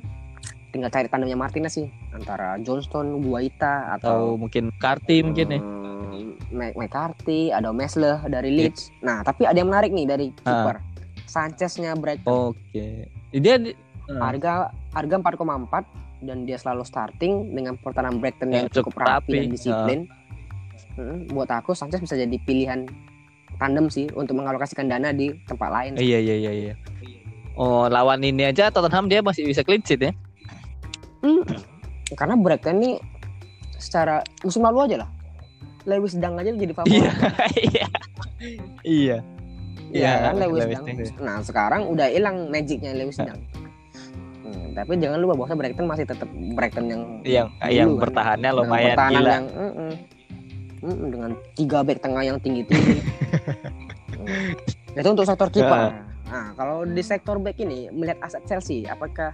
tinggal 0.75 0.91
cari 0.91 1.08
tandemnya 1.08 1.39
Martinez 1.39 1.72
sih 1.74 1.88
antara 2.12 2.60
Johnston, 2.60 3.24
Guaita 3.24 3.96
Atau 3.96 4.12
atau 4.12 4.20
mungkin 4.36 4.75
Karti 4.75 5.24
mungkin 5.24 5.48
ya. 5.48 5.60
hmm, 5.60 6.51
Mc- 6.51 6.75
McCarthy, 6.75 7.48
ada 7.50 7.72
Mesle 7.72 8.20
dari 8.27 8.51
Leeds. 8.51 8.91
Nah, 9.00 9.24
tapi 9.24 9.48
ada 9.48 9.55
yang 9.55 9.72
menarik 9.72 9.89
nih 9.89 10.03
dari 10.03 10.25
kiper. 10.36 10.84
Sancheznya 11.25 11.96
Brighton. 11.96 12.51
Oke. 12.51 13.08
Dia 13.32 13.55
di- 13.55 13.72
ah, 14.12 14.29
Harga 14.29 14.67
harga 14.91 15.15
4,4 15.17 15.88
dan 16.22 16.44
dia 16.44 16.55
selalu 16.55 16.84
starting 16.84 17.34
dengan 17.51 17.75
pertahanan 17.75 18.20
Brighton 18.20 18.51
yang 18.51 18.67
Ya, 18.67 18.72
cukup 18.74 18.91
cukup 18.91 19.01
rapi 19.01 19.32
dan 19.32 19.39
rapi. 19.41 19.51
disiplin. 19.51 20.00
Hmm, 20.96 21.27
buat 21.27 21.48
aku 21.50 21.72
Sanchez 21.72 22.00
bisa 22.00 22.15
jadi 22.15 22.36
pilihan 22.38 22.84
tandem 23.55 23.88
sih 23.88 24.12
untuk 24.13 24.36
mengalokasikan 24.36 24.88
dana 24.88 25.12
di 25.12 25.32
tempat 25.41 25.67
lain. 25.70 25.91
Iya 25.96 26.20
iya 26.20 26.36
iya 26.38 26.51
iya. 26.53 26.74
Oh, 27.55 27.88
lawan 27.88 28.20
ini 28.20 28.44
aja 28.46 28.67
Tottenham 28.67 29.08
dia 29.08 29.20
masih 29.20 29.44
bisa 29.44 29.63
clean 29.63 29.79
sheet 29.79 30.00
ya. 30.01 30.12
Hmm, 31.25 31.41
Karena 32.13 32.38
Brighton 32.38 32.77
ini 32.77 32.91
secara 33.75 34.22
musim 34.46 34.62
lalu 34.62 34.79
aja 34.86 34.98
lah. 35.01 35.10
Lewis 35.86 36.13
Dang 36.17 36.38
aja 36.38 36.50
jadi 36.50 36.74
favorit. 36.74 37.01
Iya. 37.01 37.10
Iya. 37.51 37.88
Iya. 38.86 39.17
Iya 39.86 40.12
Iya, 40.12 40.12
kan 40.22 40.36
Lewis, 40.38 40.62
Lewis 40.62 40.75
Dang. 40.75 40.86
Dang. 40.86 41.10
Nah 41.22 41.38
sekarang 41.41 41.82
udah 41.88 42.08
hilang 42.10 42.50
magicnya 42.50 42.91
Lewis 42.94 43.17
Dang. 43.17 43.41
Hmm, 44.41 44.74
tapi 44.74 44.98
jangan 44.98 45.17
lupa 45.17 45.34
bahwa 45.36 45.55
Brighton 45.55 45.86
masih 45.86 46.05
tetap 46.05 46.29
Brighton 46.29 46.86
yang 46.86 47.01
Yang 47.22 47.48
Dulu 47.50 47.70
yang 47.72 47.89
kan. 47.89 48.01
bertahannya 48.01 48.41
dengan 48.44 48.58
lumayan 48.62 48.89
pertahanan 48.91 49.13
gila. 49.15 49.29
yang 49.32 49.46
mm-mm. 49.48 49.91
Mm-mm, 50.82 51.08
dengan 51.10 51.32
tiga 51.53 51.79
back 51.82 52.00
tengah 52.01 52.22
yang 52.22 52.38
tinggi 52.38 52.62
tinggi. 52.65 52.98
Itu 54.98 55.10
untuk 55.10 55.25
sektor 55.25 55.50
kiper. 55.50 55.91
Nah 56.25 56.48
kalau 56.53 56.84
di 56.84 57.01
sektor 57.01 57.38
back 57.38 57.58
ini 57.58 57.89
melihat 57.89 58.17
aset 58.22 58.41
Chelsea, 58.46 58.86
apakah 58.86 59.34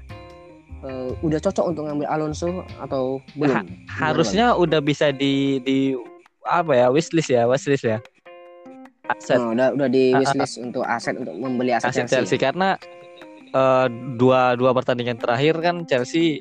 eh, 0.81 1.09
udah 1.21 1.39
cocok 1.39 1.65
untuk 1.67 1.83
ngambil 1.85 2.07
Alonso 2.07 2.63
atau 2.77 3.19
belum? 3.33 3.65
Harusnya 3.87 4.53
udah 4.53 4.79
bisa 4.79 5.09
di 5.09 5.57
di 5.61 5.93
apa 6.41 6.73
ya 6.73 6.87
wishlist 6.89 7.29
ya 7.29 7.45
wishlist 7.45 7.85
ya. 7.85 7.97
Aset 9.07 9.37
Nah, 9.37 9.51
udah 9.51 9.67
udah 9.75 9.87
di 9.87 10.15
wishlist 10.15 10.55
untuk 10.57 10.81
aset 10.83 11.19
untuk 11.19 11.35
membeli 11.35 11.75
aset, 11.75 11.91
aset 11.91 12.07
Chelsea. 12.07 12.15
Chelsea 12.15 12.37
karena 12.39 12.69
eh, 13.51 13.85
dua 14.15 14.55
dua 14.55 14.71
pertandingan 14.71 15.17
terakhir 15.17 15.59
kan 15.59 15.83
Chelsea 15.85 16.39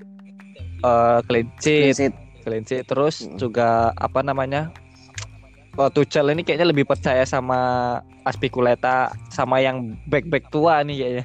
eh, 0.80 1.18
clean 1.26 1.48
sheet, 1.60 2.14
clean 2.40 2.64
sheet 2.64 2.84
terus 2.86 3.26
Hmm. 3.26 3.36
juga 3.36 3.90
apa 3.94 4.20
namanya 4.20 4.70
Oh, 5.78 5.86
Tuchel 5.86 6.34
ini 6.34 6.42
kayaknya 6.42 6.66
lebih 6.66 6.82
percaya 6.82 7.22
sama 7.22 7.56
Aspikuleta 8.26 9.14
sama 9.30 9.62
yang 9.62 9.94
back-back 10.10 10.50
tua 10.50 10.82
nih 10.82 10.96
kayaknya. 10.98 11.24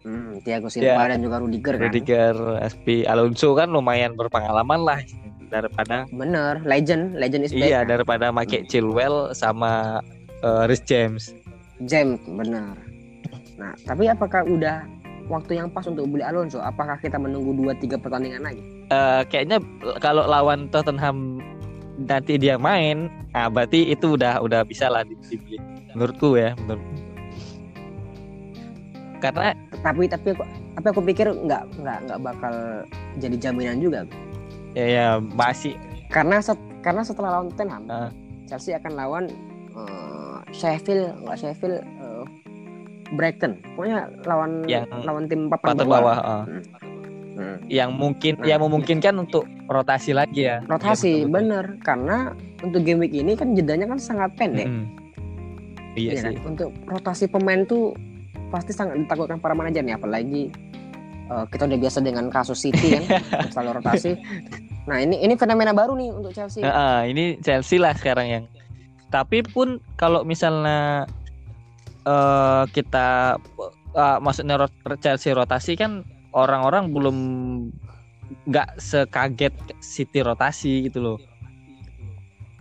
Hmm, 0.00 0.40
Thiago 0.40 0.68
Silva 0.68 1.02
Ya. 1.02 1.14
dan 1.14 1.20
juga 1.20 1.36
Rudiger 1.38 1.74
kan. 1.74 1.82
Rudiger, 1.84 2.34
Aspi, 2.58 3.04
Alonso 3.04 3.52
kan 3.52 3.68
lumayan 3.68 4.14
berpengalaman 4.14 4.80
lah 4.80 5.00
daripada 5.46 6.08
Bener, 6.10 6.58
legend, 6.62 7.14
legend 7.14 7.44
is 7.44 7.52
back. 7.52 7.64
iya 7.64 7.80
daripada 7.82 8.28
make 8.28 8.66
Chilwell 8.66 9.30
sama 9.32 10.02
eh, 10.40 10.64
Rhys 10.66 10.82
James. 10.82 11.32
James, 11.80 12.18
benar. 12.24 12.74
Nah, 13.54 13.72
tapi 13.82 14.06
apakah 14.06 14.42
udah 14.42 14.82
waktu 15.26 15.56
yang 15.56 15.68
pas 15.68 15.84
untuk 15.84 16.04
beli 16.06 16.20
Alonso? 16.20 16.58
Apakah 16.58 16.96
kita 16.96 17.16
menunggu 17.16 17.54
2-3 17.54 17.96
pertandingan 17.96 18.42
lagi? 18.42 18.62
Eh, 18.86 19.22
kayaknya 19.26 19.58
kalau 19.98 20.24
lawan 20.24 20.66
Tottenham 20.68 21.38
nanti 21.96 22.34
dia 22.34 22.58
main, 22.58 23.06
nah 23.30 23.46
berarti 23.46 23.88
itu 23.88 24.14
udah 24.14 24.38
udah 24.38 24.66
bisa 24.66 24.86
lah 24.86 25.02
di- 25.02 25.14
dibeli. 25.24 25.56
Menurutku 25.94 26.34
ya, 26.34 26.58
menurut. 26.58 26.82
Karena 29.24 29.56
Tapi 29.80 30.04
tapi 30.04 30.28
aku, 30.30 30.44
tapi 30.74 30.86
aku 30.86 31.00
pikir 31.02 31.26
nggak 31.30 31.62
nggak 31.76 31.98
nggak 32.04 32.20
bakal 32.20 32.54
jadi 33.16 33.36
jaminan 33.38 33.78
juga. 33.78 34.04
ya, 34.72 34.84
ya 34.84 35.06
masih 35.32 35.78
Karena 36.06 36.38
set, 36.38 36.54
karena 36.78 37.00
setelah 37.00 37.30
lawan 37.34 37.48
Tottenham, 37.48 37.82
Ah. 37.86 38.10
Chelsea 38.44 38.70
akan 38.72 38.92
lawan 38.92 39.24
eh, 39.72 40.36
Sheffield, 40.50 41.16
nggak 41.20 41.36
Sheffield, 41.36 41.80
eh, 41.80 42.24
Brighton. 43.10 43.58
Pokoknya 43.74 44.06
lawan 44.22 44.62
Yang 44.64 44.84
lawan 45.02 45.24
tim 45.24 45.48
papan 45.48 45.66
papan 45.72 45.76
bawah. 45.80 45.98
bawah, 45.98 46.16
eh, 46.18 46.44
Hmm. 47.34 47.58
yang 47.66 47.90
mungkin 47.92 48.38
Nah. 48.38 48.46
yang 48.46 48.60
memungkinkan 48.60 49.14
untuk 49.16 49.42
rotasi 49.66 50.12
lagi 50.12 50.46
ya. 50.46 50.62
Rotasi, 50.62 51.26
betul-betul. 51.26 51.34
bener. 51.34 51.64
Karena 51.80 52.16
untuk 52.60 52.80
game 52.80 53.00
week 53.00 53.10
ini 53.12 53.34
kan 53.34 53.50
jedanya 53.52 53.86
kan 53.86 53.98
sangat 53.98 54.30
pendek. 54.34 54.64
Mm-mm. 54.64 54.86
Iya 55.94 56.10
Iya 56.10 56.20
sih. 56.20 56.26
kan? 56.32 56.46
Untuk 56.46 56.70
rotasi 56.84 57.24
pemain 57.26 57.62
tuh 57.64 57.90
pasti 58.52 58.72
sangat 58.76 59.00
ditakutkan 59.00 59.38
para 59.40 59.56
manajer 59.56 59.84
nih 59.84 59.96
apalagi 59.96 60.52
Eh, 61.24 61.44
kita 61.48 61.64
udah 61.64 61.78
biasa 61.80 61.98
dengan 62.04 62.28
kasus 62.28 62.60
City 62.60 63.00
kan, 63.00 63.04
selalu 63.52 63.80
rotasi. 63.80 64.12
Nah 64.84 65.00
ini 65.00 65.24
ini 65.24 65.40
fenomena 65.40 65.72
baru 65.72 65.96
nih 65.96 66.12
untuk 66.12 66.36
Chelsea. 66.36 66.60
Nah, 66.60 67.00
ah, 67.00 67.00
ini 67.08 67.40
Chelsea 67.40 67.80
lah 67.80 67.96
sekarang 67.96 68.26
yang. 68.28 68.44
Tapi 69.08 69.40
pun 69.40 69.80
kalau 69.96 70.20
misalnya 70.26 71.08
eh 72.04 72.64
kita 72.76 73.40
uh, 73.96 74.18
maksudnya 74.20 74.60
rot- 74.60 75.00
Chelsea 75.00 75.32
rotasi 75.32 75.80
kan 75.80 76.04
orang-orang 76.36 76.92
belum 76.92 77.16
nggak 78.44 78.76
sekaget 78.76 79.56
City 79.80 80.20
rotasi 80.20 80.92
gitu 80.92 81.00
loh. 81.00 81.18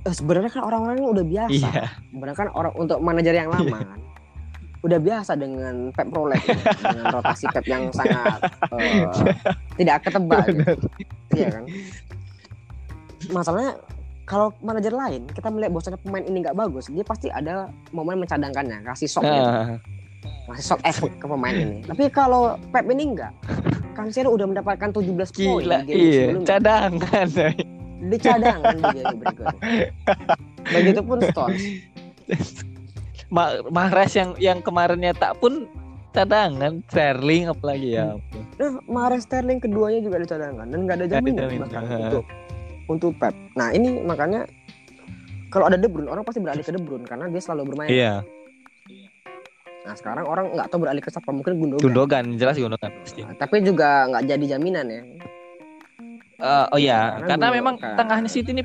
Sebenarnya 0.07 0.55
kan 0.55 0.63
orang-orang 0.63 1.03
ini 1.03 1.07
udah 1.11 1.25
biasa. 1.27 1.51
Iya. 1.51 1.83
Sebenarnya 2.15 2.37
kan 2.47 2.49
orang 2.55 2.73
untuk 2.79 3.03
manajer 3.03 3.35
yang 3.35 3.51
lama 3.51 3.83
kan 3.83 3.99
udah 4.83 4.99
biasa 4.99 5.39
dengan 5.39 5.95
Pep 5.95 6.11
Roulette 6.11 6.43
gitu, 6.43 6.67
dengan 6.91 7.05
rotasi 7.15 7.45
Pep 7.55 7.65
yang 7.65 7.87
sangat 7.95 8.39
eh, 8.75 9.07
tidak 9.79 9.97
ketebak 10.03 10.45
gitu. 10.51 10.87
Iya 11.31 11.47
kan? 11.55 11.63
Masalahnya 13.31 13.73
kalau 14.27 14.51
manajer 14.59 14.91
lain 14.91 15.23
kita 15.31 15.47
melihat 15.47 15.71
bahwasanya 15.71 15.99
pemain 16.03 16.25
ini 16.27 16.37
nggak 16.43 16.57
bagus, 16.59 16.91
dia 16.91 17.05
pasti 17.07 17.27
ada 17.31 17.71
momen 17.95 18.19
mencadangkannya, 18.19 18.83
kasih 18.83 19.07
shock 19.07 19.23
gitu. 19.23 19.39
Nah, 19.39 19.79
Kasih 20.51 20.65
shock 20.75 20.81
effort 20.83 21.13
ke 21.15 21.25
pemain 21.27 21.55
ini. 21.55 21.79
Tapi 21.87 22.03
kalau 22.11 22.59
Pep 22.71 22.83
ini 22.91 23.15
enggak. 23.15 23.31
Cancelo 23.93 24.33
udah 24.33 24.49
mendapatkan 24.49 24.89
17 24.89 25.05
poin 25.37 25.61
gila, 25.63 25.85
di 25.85 25.85
game 25.85 26.01
iya, 26.01 26.21
sebelumnya. 26.25 26.47
cadangan. 26.49 27.27
Di 28.03 28.17
cadangan 28.17 28.73
di 28.73 28.83
game 28.89 29.15
berikutnya. 29.21 29.59
Begitupun 30.73 31.17
Stones. 31.29 31.63
Ma 33.33 33.45
Mahrez 33.67 34.13
yang 34.13 34.37
yang 34.37 34.59
kemarinnya 34.61 35.11
tak 35.11 35.41
pun 35.41 35.65
cadangan, 36.13 36.85
Sterling 36.85 37.49
apalagi 37.49 37.97
ya. 37.97 38.13
Nah, 38.55 38.77
Mahrez 38.85 39.25
Sterling 39.25 39.57
keduanya 39.57 39.99
juga 39.99 40.21
dicadangkan 40.21 40.69
dan 40.69 40.79
nggak 40.85 40.95
ada 40.95 41.05
ada 41.09 41.13
jaminan 41.17 41.49
bahkan 41.65 41.81
untuk 42.05 42.23
untuk 42.85 43.11
Pep. 43.17 43.33
Nah 43.57 43.73
ini 43.73 44.05
makanya 44.05 44.45
kalau 45.49 45.65
ada 45.65 45.73
De 45.73 45.89
Bruyne 45.89 46.05
orang 46.07 46.21
pasti 46.21 46.37
beralih 46.37 46.61
ke 46.61 46.69
De 46.69 46.77
Bruyne 46.77 47.09
karena 47.09 47.25
dia 47.25 47.41
selalu 47.41 47.73
bermain. 47.73 47.89
Iya, 47.89 48.13
Nah 49.83 49.93
sekarang 49.97 50.23
orang 50.23 50.53
nggak 50.53 50.67
tahu 50.69 50.79
beralih 50.79 51.01
ke 51.01 51.09
siapa 51.09 51.33
mungkin 51.33 51.57
Gundogan. 51.57 51.81
Gundogan 51.81 52.25
jelas 52.37 52.55
Gundogan 52.55 52.93
pasti. 53.01 53.25
Nah, 53.25 53.33
tapi 53.33 53.65
juga 53.65 54.05
nggak 54.07 54.23
jadi 54.29 54.45
jaminan 54.53 54.85
ya. 54.87 55.01
Eh, 56.37 56.65
oh 56.69 56.77
iya, 56.77 57.17
Karena 57.17 57.25
karena 57.25 57.45
Gundogan- 57.49 57.57
memang 57.57 57.75
tengahnya 57.97 58.29
City 58.29 58.53
ini 58.53 58.63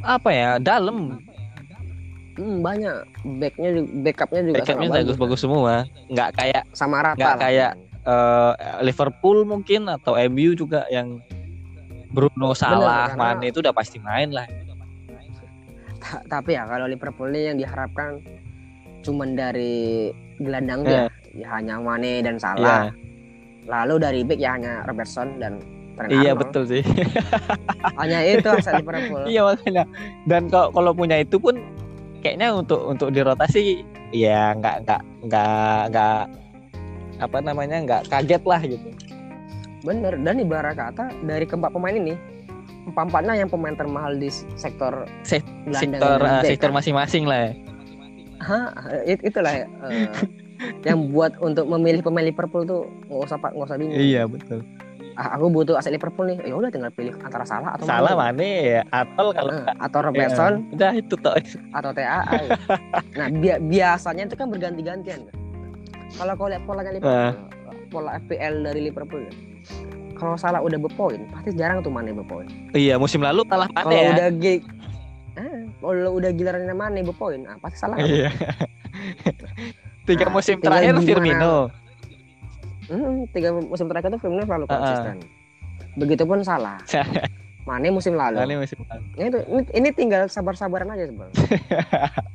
apa 0.00 0.30
ya 0.32 0.50
dalam 0.58 1.20
Hmm, 2.42 2.58
banyak. 2.58 2.96
Backnya 3.38 3.70
backupnya 4.02 4.40
juga 4.42 4.56
backupnya 4.60 4.90
bagus-bagus 4.92 5.40
semua. 5.40 5.86
Nggak 6.10 6.30
kayak 6.34 6.62
sama 6.72 6.96
rata 7.00 7.14
Nggak 7.16 7.36
kayak- 7.38 7.74
eh, 8.02 8.52
Liverpool 8.82 9.46
mungkin 9.46 9.86
atau 9.86 10.18
MU 10.18 10.52
juga 10.52 10.90
yang 10.90 11.22
Bruno 12.10 12.50
Salah 12.52 13.08
karena- 13.08 13.38
Mane 13.38 13.46
itu 13.48 13.62
udah 13.62 13.70
pasti 13.70 13.96
main 13.96 14.28
lah. 14.28 14.44
Ta- 15.96 16.24
tapi 16.28 16.52
ya 16.52 16.66
kalau 16.66 16.84
Liverpool 16.84 17.30
ini 17.30 17.46
yang 17.46 17.56
diharapkan 17.56 18.18
cuman 19.00 19.32
dari 19.32 20.10
gelandang 20.36 20.82
Eh. 20.82 20.86
dia 20.88 21.02
ya 21.32 21.48
hanya 21.54 21.78
Mane 21.78 22.20
dan 22.20 22.36
Salah. 22.36 22.90
Lalu 23.62 23.94
dari 23.96 24.20
back 24.22 24.36
ya 24.36 24.50
hanya 24.52 24.82
Robertson 24.82 25.38
dan 25.38 25.62
Trent 25.92 26.10
iya 26.10 26.32
Arnold. 26.32 26.40
betul 26.42 26.62
sih. 26.66 26.82
Hanya 27.94 28.18
itu 28.24 28.48
aset 28.50 28.80
Liverpool. 28.80 29.22
iya 29.30 29.40
makanya 29.42 29.84
dan 30.26 30.48
kalau 30.48 30.68
kalau 30.70 30.90
punya 30.90 31.16
itu 31.16 31.36
pun 31.36 31.60
kayaknya 32.22 32.54
untuk 32.54 32.80
untuk 32.86 33.10
dirotasi 33.10 33.82
ya 34.14 34.54
nggak 34.54 34.86
nggak 34.86 35.02
nggak 35.26 35.80
nggak 35.90 36.20
apa 37.18 37.38
namanya 37.42 37.76
nggak 37.82 38.02
kaget 38.08 38.42
lah 38.46 38.62
gitu 38.62 38.88
Bener. 39.82 40.14
Dan 40.14 40.38
ibarat 40.38 40.78
kata 40.78 41.10
dari 41.26 41.42
keempat 41.42 41.74
pemain 41.74 41.90
ini 41.90 42.14
empat-empatnya 42.86 43.34
yang 43.34 43.50
pemain 43.50 43.74
termahal 43.74 44.14
di 44.14 44.30
sektor 44.54 45.06
Se- 45.22 45.42
sektor 45.74 46.18
back, 46.18 46.46
sektor 46.46 46.70
kan? 46.70 46.78
masing-masing 46.78 47.26
lah 47.26 47.50
ya. 47.50 47.52
Hah, 48.42 48.66
it- 49.02 49.22
itulah 49.22 49.54
ya, 49.54 49.66
eh, 49.86 50.06
yang 50.86 51.10
buat 51.10 51.34
untuk 51.38 51.66
memilih 51.66 52.02
pemain 52.02 52.22
Liverpool 52.22 52.62
tuh 52.62 52.86
nggak 53.06 53.22
usah 53.26 53.38
pak 53.38 53.50
nggak 53.54 53.66
usah 53.70 53.78
bingung. 53.78 53.98
iya 53.98 54.22
betul 54.26 54.62
Ah, 55.22 55.38
aku 55.38 55.46
butuh 55.48 55.78
aset 55.78 55.94
Liverpool 55.94 56.26
nih. 56.26 56.42
Ya 56.42 56.54
udah 56.58 56.66
tinggal 56.66 56.90
pilih 56.90 57.14
antara 57.16 57.46
salah 57.46 57.78
atau 57.78 57.86
salah. 57.86 58.10
Mane 58.12 58.50
ya 58.74 58.82
atol 58.90 59.30
kalau 59.30 59.54
Eh, 59.54 59.62
atau 59.78 59.98
Robertson 60.02 60.52
Ya, 60.60 60.74
udah 60.74 60.90
itu 60.96 61.14
toh 61.16 61.34
atau 61.70 61.90
TAA. 61.94 62.34
gitu. 62.42 62.58
Nah, 63.18 63.26
bi- 63.30 63.62
biasanya 63.70 64.26
itu 64.26 64.34
kan 64.34 64.50
berganti-gantian. 64.50 65.20
kan. 65.22 65.34
Kalau 66.12 66.32
kau 66.34 66.50
lihat 66.50 66.66
polanya 66.66 66.90
Liverpool, 66.90 67.14
Ah. 67.14 67.32
pola 67.88 68.10
FPL 68.18 68.54
dari 68.64 68.80
Liverpool. 68.82 69.22
ya, 69.22 69.32
Kalau 70.12 70.34
salah 70.34 70.58
udah 70.58 70.76
berpoin, 70.76 71.22
pasti 71.30 71.50
jarang 71.52 71.78
tuh 71.80 71.90
Mane 71.90 72.10
berpoin. 72.12 72.46
iya 72.72 72.94
musim 72.94 73.18
lalu 73.20 73.42
kalah 73.44 73.66
Mane 73.68 73.84
Kalau 73.84 73.94
ya 73.96 74.10
udah 74.12 74.28
gig 74.34 74.60
eh, 75.32 75.58
kalau 75.78 76.10
udah 76.12 76.30
gilirannya 76.30 76.74
Mane 76.74 77.00
berpoin, 77.00 77.46
ah, 77.46 77.58
pasti 77.58 77.78
salah. 77.78 77.94
Iya. 77.96 78.26
Tiga 80.02 80.26
Nah, 80.26 80.32
musim 80.32 80.58
terakhir 80.58 80.98
Firmino. 81.00 81.70
Hmm, 82.92 83.24
tiga 83.32 83.56
musim 83.56 83.88
terakhir 83.88 84.12
tuh 84.12 84.20
Firmino 84.20 84.44
selalu 84.44 84.64
Ah, 84.64 84.70
ah. 84.70 84.76
konsisten. 84.76 85.16
Begitupun 85.96 86.44
salah. 86.44 86.76
Mane 87.68 87.88
musim 87.88 88.12
lalu. 88.12 88.36
Mane 88.36 88.54
musim 88.58 88.84
lalu. 88.84 89.02
Ini, 89.16 89.28
tuh- 89.30 89.46
ini, 89.48 89.62
ini 89.72 89.88
tinggal 89.90 90.22
sabar-sabaran 90.28 90.92
aja 90.92 91.08
sebenarnya. 91.08 91.36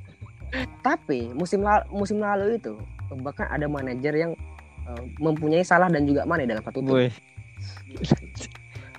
Tapi 0.88 1.30
musim 1.32 1.62
lalu, 1.62 1.84
musim 1.91 2.17
lalu 2.17 2.58
itu 2.58 2.74
bahkan 3.20 3.46
ada 3.48 3.67
manajer 3.67 4.13
yang 4.17 4.32
eh, 4.88 5.04
mempunyai 5.17 5.62
salah 5.62 5.88
dan 5.88 6.04
juga 6.04 6.26
Mane 6.26 6.43
dalam 6.43 6.63
satu 6.63 6.82
tim. 6.82 6.96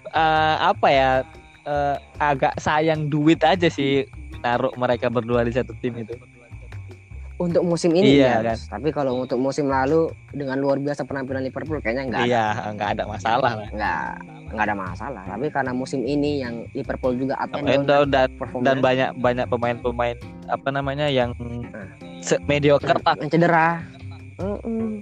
Eh, 0.09 0.57
apa 0.59 0.89
ya? 0.89 1.21
eh, 1.63 1.97
agak 2.17 2.57
sayang 2.57 3.13
duit 3.13 3.37
aja 3.45 3.69
sih 3.69 4.09
taruh 4.41 4.73
mereka 4.73 5.13
berdua 5.13 5.45
di 5.45 5.53
satu 5.53 5.77
tim 5.77 6.01
itu. 6.01 6.17
Untuk 7.39 7.63
musim 7.63 7.95
ini 7.95 8.19
Iya, 8.19 8.43
ya, 8.43 8.55
tapi 8.67 8.91
kalau 8.91 9.23
untuk 9.23 9.39
musim 9.39 9.71
lalu 9.71 10.11
dengan 10.35 10.59
luar 10.59 10.83
biasa 10.83 11.07
penampilan 11.07 11.47
Liverpool 11.47 11.79
kayaknya 11.79 12.11
nggak 12.11 12.21
ada 12.21 12.27
Iya, 12.27 12.47
nggak 12.75 12.89
ada 12.91 13.05
masalah 13.07 13.53
lah. 13.55 13.69
nggak 13.71 14.03
nggak 14.49 14.65
ada 14.65 14.75
masalah. 14.75 15.23
Tapi 15.23 15.47
karena 15.49 15.71
musim 15.71 16.03
ini 16.03 16.43
yang 16.43 16.67
Liverpool 16.73 17.15
juga 17.15 17.39
up 17.39 17.55
and 17.55 17.63
Dan, 17.63 17.87
down 17.87 18.07
dan, 18.11 18.29
dan 18.59 18.77
banyak 18.83 19.11
banyak 19.17 19.47
pemain-pemain 19.47 20.19
apa 20.51 20.69
namanya 20.75 21.07
yang 21.07 21.31
se- 22.19 22.43
mediocre 22.45 22.91
lah. 22.99 23.15
yang 23.15 23.31
cedera. 23.31 23.87
Mm-mm. 24.39 24.99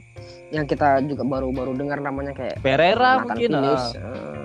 Yang 0.49 0.77
kita 0.77 1.01
juga 1.05 1.25
baru-baru 1.25 1.73
dengar 1.73 2.01
namanya 2.01 2.33
kayak 2.33 2.61
Pereira 2.61 3.17
Nathan 3.19 3.33
mungkin. 3.33 3.51
Eh, 3.57 4.45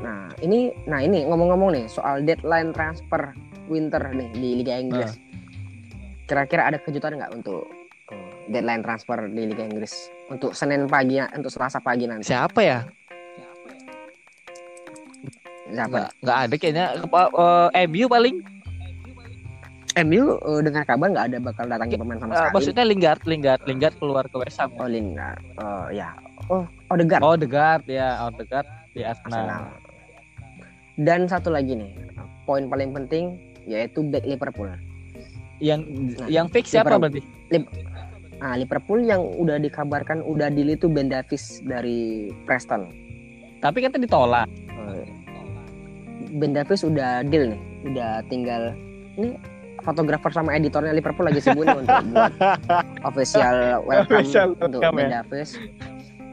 Nah 0.00 0.32
ini, 0.40 0.72
nah 0.84 1.00
ini 1.00 1.24
ngomong-ngomong 1.24 1.70
nih 1.70 1.84
soal 1.86 2.20
deadline 2.20 2.72
transfer 2.72 3.36
winter 3.68 4.00
nih 4.10 4.28
di 4.32 4.48
Liga 4.56 4.76
Inggris. 4.76 5.12
Ah. 5.12 5.29
Kira-kira 6.30 6.62
ada 6.70 6.78
kejutan 6.78 7.18
nggak 7.18 7.42
untuk 7.42 7.66
eh, 8.14 8.30
deadline 8.46 8.86
transfer 8.86 9.18
di 9.26 9.50
Liga 9.50 9.66
Inggris 9.66 10.06
untuk 10.30 10.54
Senin 10.54 10.86
pagi, 10.86 11.18
untuk 11.18 11.50
Selasa 11.50 11.82
pagi 11.82 12.06
nanti? 12.06 12.30
Siapa 12.30 12.60
ya? 12.62 12.86
Siapa? 15.74 15.90
Nggak, 15.90 16.10
nggak 16.22 16.38
ada 16.38 16.54
kayaknya. 16.54 16.84
Apa, 17.02 17.20
eh, 17.74 17.90
MU 17.90 18.06
paling. 18.06 18.36
MU 20.06 20.38
eh, 20.38 20.60
dengar 20.62 20.86
kabar 20.86 21.10
nggak 21.10 21.26
ada 21.34 21.38
bakal 21.42 21.66
datangi 21.66 21.98
pemain 21.98 22.22
sama 22.22 22.32
sekali. 22.38 22.54
maksudnya 22.54 22.84
Lingard, 22.86 23.22
Lingard, 23.26 23.62
Lingard 23.66 23.94
keluar 23.98 24.22
ke 24.30 24.36
West 24.38 24.62
Ham. 24.62 24.70
Oh 24.78 24.86
Lingard. 24.86 25.42
Oh 25.58 25.90
ya. 25.90 26.14
Oh 26.46 26.62
Odegaard. 26.94 27.26
Oh, 27.26 27.34
Odegaard 27.34 27.82
ya, 27.90 28.22
Odegaard 28.30 28.70
di 28.94 29.02
Arsenal. 29.02 29.50
Arsenal. 29.50 29.66
Dan 30.94 31.26
satu 31.26 31.50
lagi 31.50 31.74
nih, 31.74 31.90
poin 32.46 32.70
paling 32.70 32.94
penting 32.94 33.34
yaitu 33.66 34.06
back 34.06 34.22
Liverpool. 34.22 34.70
Yang 35.60 35.80
Nah, 36.16 36.26
yang 36.26 36.46
fix 36.48 36.72
siapa 36.72 36.96
Liverpool. 36.96 37.20
berarti? 37.20 37.20
Nah, 38.40 38.56
Liverpool 38.56 39.00
yang 39.04 39.20
udah 39.20 39.60
dikabarkan 39.60 40.24
udah 40.24 40.48
deal 40.48 40.72
itu 40.72 40.88
Ben 40.88 41.06
Davies 41.06 41.60
dari 41.60 42.28
Preston. 42.42 42.88
Tapi 43.60 43.84
katanya 43.84 44.08
ditolak. 44.08 44.48
Eh, 44.66 45.04
Ben 46.32 46.50
Davies 46.50 46.80
udah 46.80 47.20
deal 47.22 47.52
nih, 47.52 47.60
udah 47.86 48.24
tinggal 48.26 48.72
ini 49.14 49.36
fotografer 49.80 50.32
sama 50.32 50.52
editornya 50.52 50.92
Liverpool 50.92 51.24
lagi 51.24 51.40
sibuk 51.40 51.64
nih 51.64 51.76
untuk 51.78 52.00
buat 52.12 52.32
official 53.02 53.56
welcome 53.82 54.08
Official 54.16 54.48
untuk 54.56 54.80
welcome, 54.80 54.96
Ben 54.96 55.06
ya. 55.06 55.20
Davies. 55.20 55.50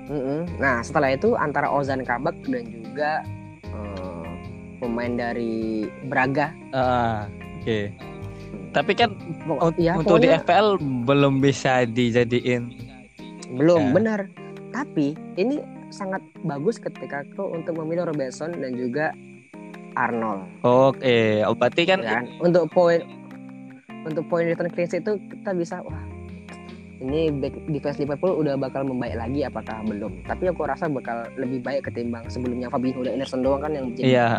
Mm-mm. 0.07 0.47
Nah 0.57 0.79
setelah 0.79 1.11
itu 1.11 1.35
antara 1.35 1.67
Ozan 1.67 2.07
Kabak 2.07 2.39
dan 2.47 2.63
juga 2.63 3.27
eh, 3.65 4.31
pemain 4.79 5.11
dari 5.11 5.83
Braga. 6.07 6.55
Ah, 6.71 7.27
Oke. 7.59 7.91
Tapi 8.75 8.91
kan 8.93 9.10
ya, 9.80 9.95
untuk 9.97 10.19
di 10.21 10.27
pokoknya 10.27 10.43
FPL 10.43 10.67
belum 11.08 11.34
bisa 11.39 11.88
dijadiin. 11.88 12.63
belum 13.47 13.91
ya. 13.91 13.93
benar. 13.95 14.19
Tapi 14.75 15.15
ini 15.39 15.63
sangat 15.89 16.19
bagus 16.43 16.75
ketika 16.77 17.23
kau 17.34 17.56
untuk 17.56 17.80
memilih 17.80 18.12
Robertson 18.12 18.51
dan 18.60 18.75
juga 18.75 19.15
Arnold. 19.95 20.45
Oke, 20.67 21.41
oh, 21.47 21.56
berarti 21.56 21.84
kan 21.88 22.03
ya 22.03 22.21
kan? 22.21 22.25
Untuk 22.43 22.67
poin 22.75 23.01
untuk 24.08 24.23
poin 24.32 24.47
return 24.47 24.71
clean 24.71 24.88
itu 24.88 25.12
kita 25.19 25.51
bisa 25.51 25.84
wah 25.84 25.99
ini 26.97 27.30
back 27.30 27.53
defense 27.69 27.99
Liverpool 28.01 28.34
udah 28.41 28.58
bakal 28.58 28.88
membaik 28.88 29.19
lagi 29.19 29.45
apakah 29.45 29.84
belum 29.86 30.25
tapi 30.25 30.49
aku 30.49 30.65
rasa 30.65 30.89
bakal 30.89 31.27
lebih 31.38 31.62
baik 31.62 31.86
ketimbang 31.86 32.25
sebelumnya 32.32 32.71
Fabinho 32.71 33.06
dan 33.06 33.21
Ederson 33.21 33.45
doang 33.45 33.62
kan 33.62 33.71
yang 33.75 33.93
jadi 33.93 34.17
Iya, 34.17 34.30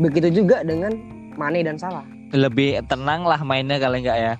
begitu 0.00 0.42
juga 0.42 0.66
dengan 0.66 0.96
Mane 1.38 1.62
dan 1.62 1.78
Salah 1.78 2.15
lebih 2.38 2.68
tenang 2.84 3.22
lah 3.22 3.40
mainnya 3.40 3.76
kali 3.76 4.00
enggak 4.00 4.18
ya. 4.18 4.34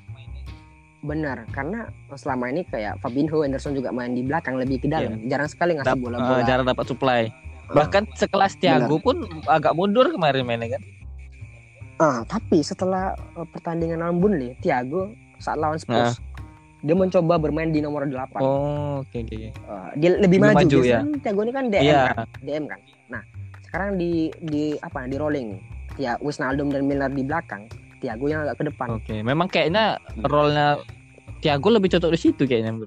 benar 0.98 1.46
karena 1.48 1.86
selama 2.10 2.50
ini 2.50 2.66
kayak 2.66 2.98
Fabinho 2.98 3.38
Ederson 3.40 3.72
juga 3.72 3.88
main 3.88 4.10
di 4.10 4.20
belakang 4.20 4.58
lebih 4.58 4.80
ke 4.80 4.88
dalam 4.88 5.14
Iya. 5.16 5.28
jarang 5.30 5.46
sekali 5.46 5.72
ngasih 5.72 5.86
Dap- 5.88 6.02
bola-bola 6.02 6.34
eh, 6.34 6.44
jarang 6.44 6.66
dapat 6.66 6.82
supply. 6.84 7.22
Ah, 7.62 7.74
Bahkan 7.76 8.02
sekelas 8.12 8.52
Thiago 8.56 8.98
pun 8.98 9.16
agak 9.46 9.70
mundur 9.72 10.06
kemarin 10.08 10.42
mainnya 10.42 10.74
kan. 10.74 10.82
ah, 11.96 12.20
tapi 12.24 12.58
setelah 12.60 13.14
eh, 13.14 13.46
pertandingan 13.46 13.98
lawan 13.98 14.18
Burnley 14.18 14.58
Thiago 14.58 15.10
saat 15.38 15.56
lawan 15.56 15.78
Spurs 15.78 16.12
Ah. 16.12 16.14
dia 16.78 16.92
mencoba 16.92 17.34
bermain 17.36 17.70
di 17.70 17.78
nomor 17.78 18.02
8 18.02 18.36
Oh, 18.36 19.00
oke 19.00 19.16
oke. 19.16 19.30
oke. 19.30 19.38
Eh, 19.46 19.50
dia 19.96 20.10
lebih 20.12 20.26
Lebih 20.36 20.38
maju, 20.42 20.58
maju, 20.58 20.78
ya. 20.82 20.98
kan 20.98 21.08
Thiago 21.20 21.40
ini 21.40 21.52
kan 21.52 21.64
DM 21.68 21.82
Iya. 21.84 22.02
kan 22.08 22.26
DM 22.42 22.64
kan 22.66 22.80
nah 23.06 23.22
sekarang 23.62 23.90
di 23.94 24.10
di 24.42 24.62
apa 24.76 25.06
di 25.06 25.14
rolling 25.14 25.48
ya 25.94 26.18
Wisnaldum 26.18 26.68
dan 26.68 26.82
Milner 26.82 27.08
di 27.08 27.22
belakang 27.22 27.70
Thiago 27.98 28.26
yang 28.26 28.44
agak 28.44 28.60
ke 28.60 28.64
depan 28.68 28.88
Oke, 28.96 29.14
memang 29.20 29.48
kayaknya 29.48 29.96
role-nya 30.22 30.76
Thiago 31.40 31.68
lebih 31.68 31.92
cocok 31.92 32.10
di 32.12 32.20
situ 32.20 32.42
kayaknya. 32.44 32.84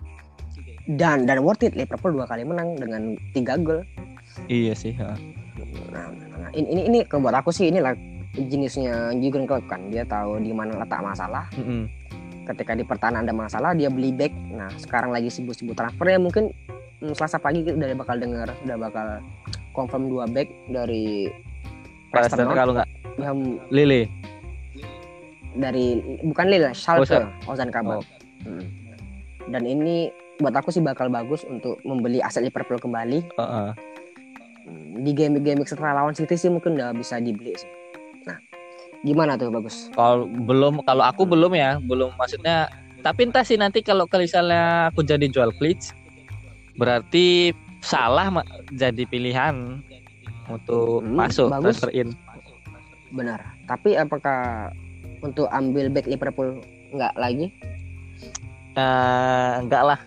dan 0.89 1.29
dan 1.29 1.45
worth 1.45 1.61
it 1.61 1.77
Liverpool 1.77 2.17
dua 2.17 2.25
kali 2.25 2.41
menang 2.41 2.73
dengan 2.75 3.13
tiga 3.31 3.57
gol 3.57 3.85
Iya 4.49 4.73
sih. 4.73 4.93
ha. 4.97 5.13
nah, 5.93 6.09
nah, 6.09 6.49
ini 6.53 6.65
ini 6.69 6.81
ini 6.87 6.97
kalau 7.05 7.29
buat 7.29 7.37
aku 7.37 7.53
sih 7.53 7.69
inilah 7.69 7.93
jenisnya 8.37 9.13
Jurgen 9.17 9.45
Klopp 9.45 9.65
kan 9.67 9.89
dia 9.89 10.05
tahu 10.05 10.37
di 10.39 10.49
mana 10.49 10.77
letak 10.77 11.01
masalah 11.01 11.45
Mm-mm. 11.53 11.89
ketika 12.45 12.73
di 12.73 12.81
pertahanan 12.81 13.25
ada 13.25 13.33
masalah 13.35 13.73
dia 13.73 13.89
beli 13.89 14.09
back 14.09 14.33
nah 14.49 14.69
sekarang 14.77 15.09
lagi 15.09 15.29
sibuk-sibuk 15.29 15.73
transfer 15.73 16.07
ya 16.07 16.17
mungkin 16.17 16.53
mm, 17.01 17.13
Selasa 17.13 17.37
pagi 17.37 17.61
kita 17.61 17.75
udah 17.75 17.97
bakal 17.97 18.15
dengar 18.17 18.47
udah 18.63 18.77
bakal 18.79 19.07
confirm 19.73 20.09
dua 20.09 20.25
back 20.25 20.49
dari 20.69 21.29
Preston 22.09 22.49
kalau 22.49 22.73
nggak 22.73 22.89
Lille. 23.69 24.07
Dari 25.51 25.97
bukan 26.21 26.45
Lille 26.47 26.71
Schalke. 26.71 27.25
Ozan 27.45 27.69
Kabak 27.69 27.99
Oh. 27.99 28.05
Hmm. 28.39 28.63
dan 29.47 29.63
ini 29.63 30.07
buat 30.37 30.53
aku 30.53 30.69
sih 30.69 30.79
bakal 30.79 31.07
bagus 31.07 31.43
untuk 31.43 31.75
membeli 31.81 32.19
aset 32.19 32.39
Liverpool 32.41 32.77
kembali 32.77 33.19
Heeh. 33.29 33.69
Hmm, 34.61 34.87
di 34.97 35.11
game-game 35.11 35.59
setelah 35.63 35.97
lawan 35.97 36.13
City 36.13 36.33
sih 36.33 36.47
mungkin 36.47 36.73
udah 36.73 36.93
bisa 36.93 37.17
dibeli 37.17 37.51
sih 37.53 37.67
nah 38.23 38.39
gimana 38.99 39.35
tuh 39.35 39.49
bagus 39.49 39.91
Kalau 39.91 40.23
belum, 40.23 40.83
kalau 40.83 41.03
aku 41.03 41.23
belum 41.25 41.51
ya, 41.53 41.79
belum 41.79 42.15
maksudnya. 42.15 42.67
Tapi 42.97 43.21
entah 43.25 43.41
sih 43.41 43.55
nanti 43.55 43.79
kalau 43.79 44.03
misalnya 44.09 44.87
aku 44.87 45.01
jadi 45.01 45.23
jual 45.25 45.55
Klitsch, 45.55 45.95
berarti 46.75 47.55
salah 47.79 48.27
jadi 48.69 49.03
pilihan 49.03 49.79
untuk 50.45 50.99
Hmm, 50.99 51.15
masuk 51.17 51.47
bagus. 51.49 51.79
transfer 51.79 51.91
in. 51.93 52.11
benar 53.09 53.39
tapi 53.65 53.95
apakah 53.95 54.69
untuk 55.19 55.47
ambil 55.49 55.89
back 55.89 56.05
Liverpool 56.05 56.59
nggak 56.89 57.13
lagi 57.15 57.47
Eh, 58.71 59.53
enggak 59.59 59.83
lah, 59.83 59.99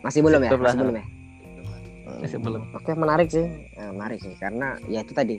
masih 0.00 0.22
belum 0.22 0.40
ya 0.40 0.50
masih 0.54 0.78
belum 0.78 0.94
ya 0.94 1.04
masih 2.14 2.38
belum. 2.38 2.62
Oke 2.72 2.92
menarik 2.94 3.28
sih, 3.28 3.44
Eh, 3.74 3.90
menarik 3.90 4.18
sih 4.18 4.32
karena 4.38 4.78
ya 4.86 5.02
itu 5.02 5.12
tadi 5.12 5.36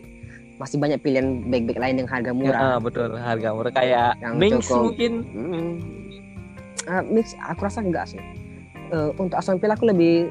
masih 0.56 0.78
banyak 0.78 1.00
pilihan 1.00 1.42
back-back 1.44 1.80
lain 1.80 1.96
yang 2.00 2.10
harga 2.10 2.32
murah. 2.32 2.60
Ah, 2.68 2.78
betul, 2.78 3.10
harga 3.12 3.50
murah 3.52 3.72
kayak 3.72 4.20
Yang 4.20 4.34
Mings 4.36 4.66
cukup- 4.66 4.84
mungkin. 4.84 5.12
Hmm. 5.28 5.72
Ah, 6.86 7.02
mix, 7.02 7.34
aku 7.42 7.66
rasa 7.66 7.82
enggak 7.82 8.06
sih. 8.08 8.22
Eh, 8.94 9.10
untuk 9.18 9.34
Aston 9.34 9.58
Villa 9.58 9.74
aku 9.74 9.90
lebih 9.90 10.30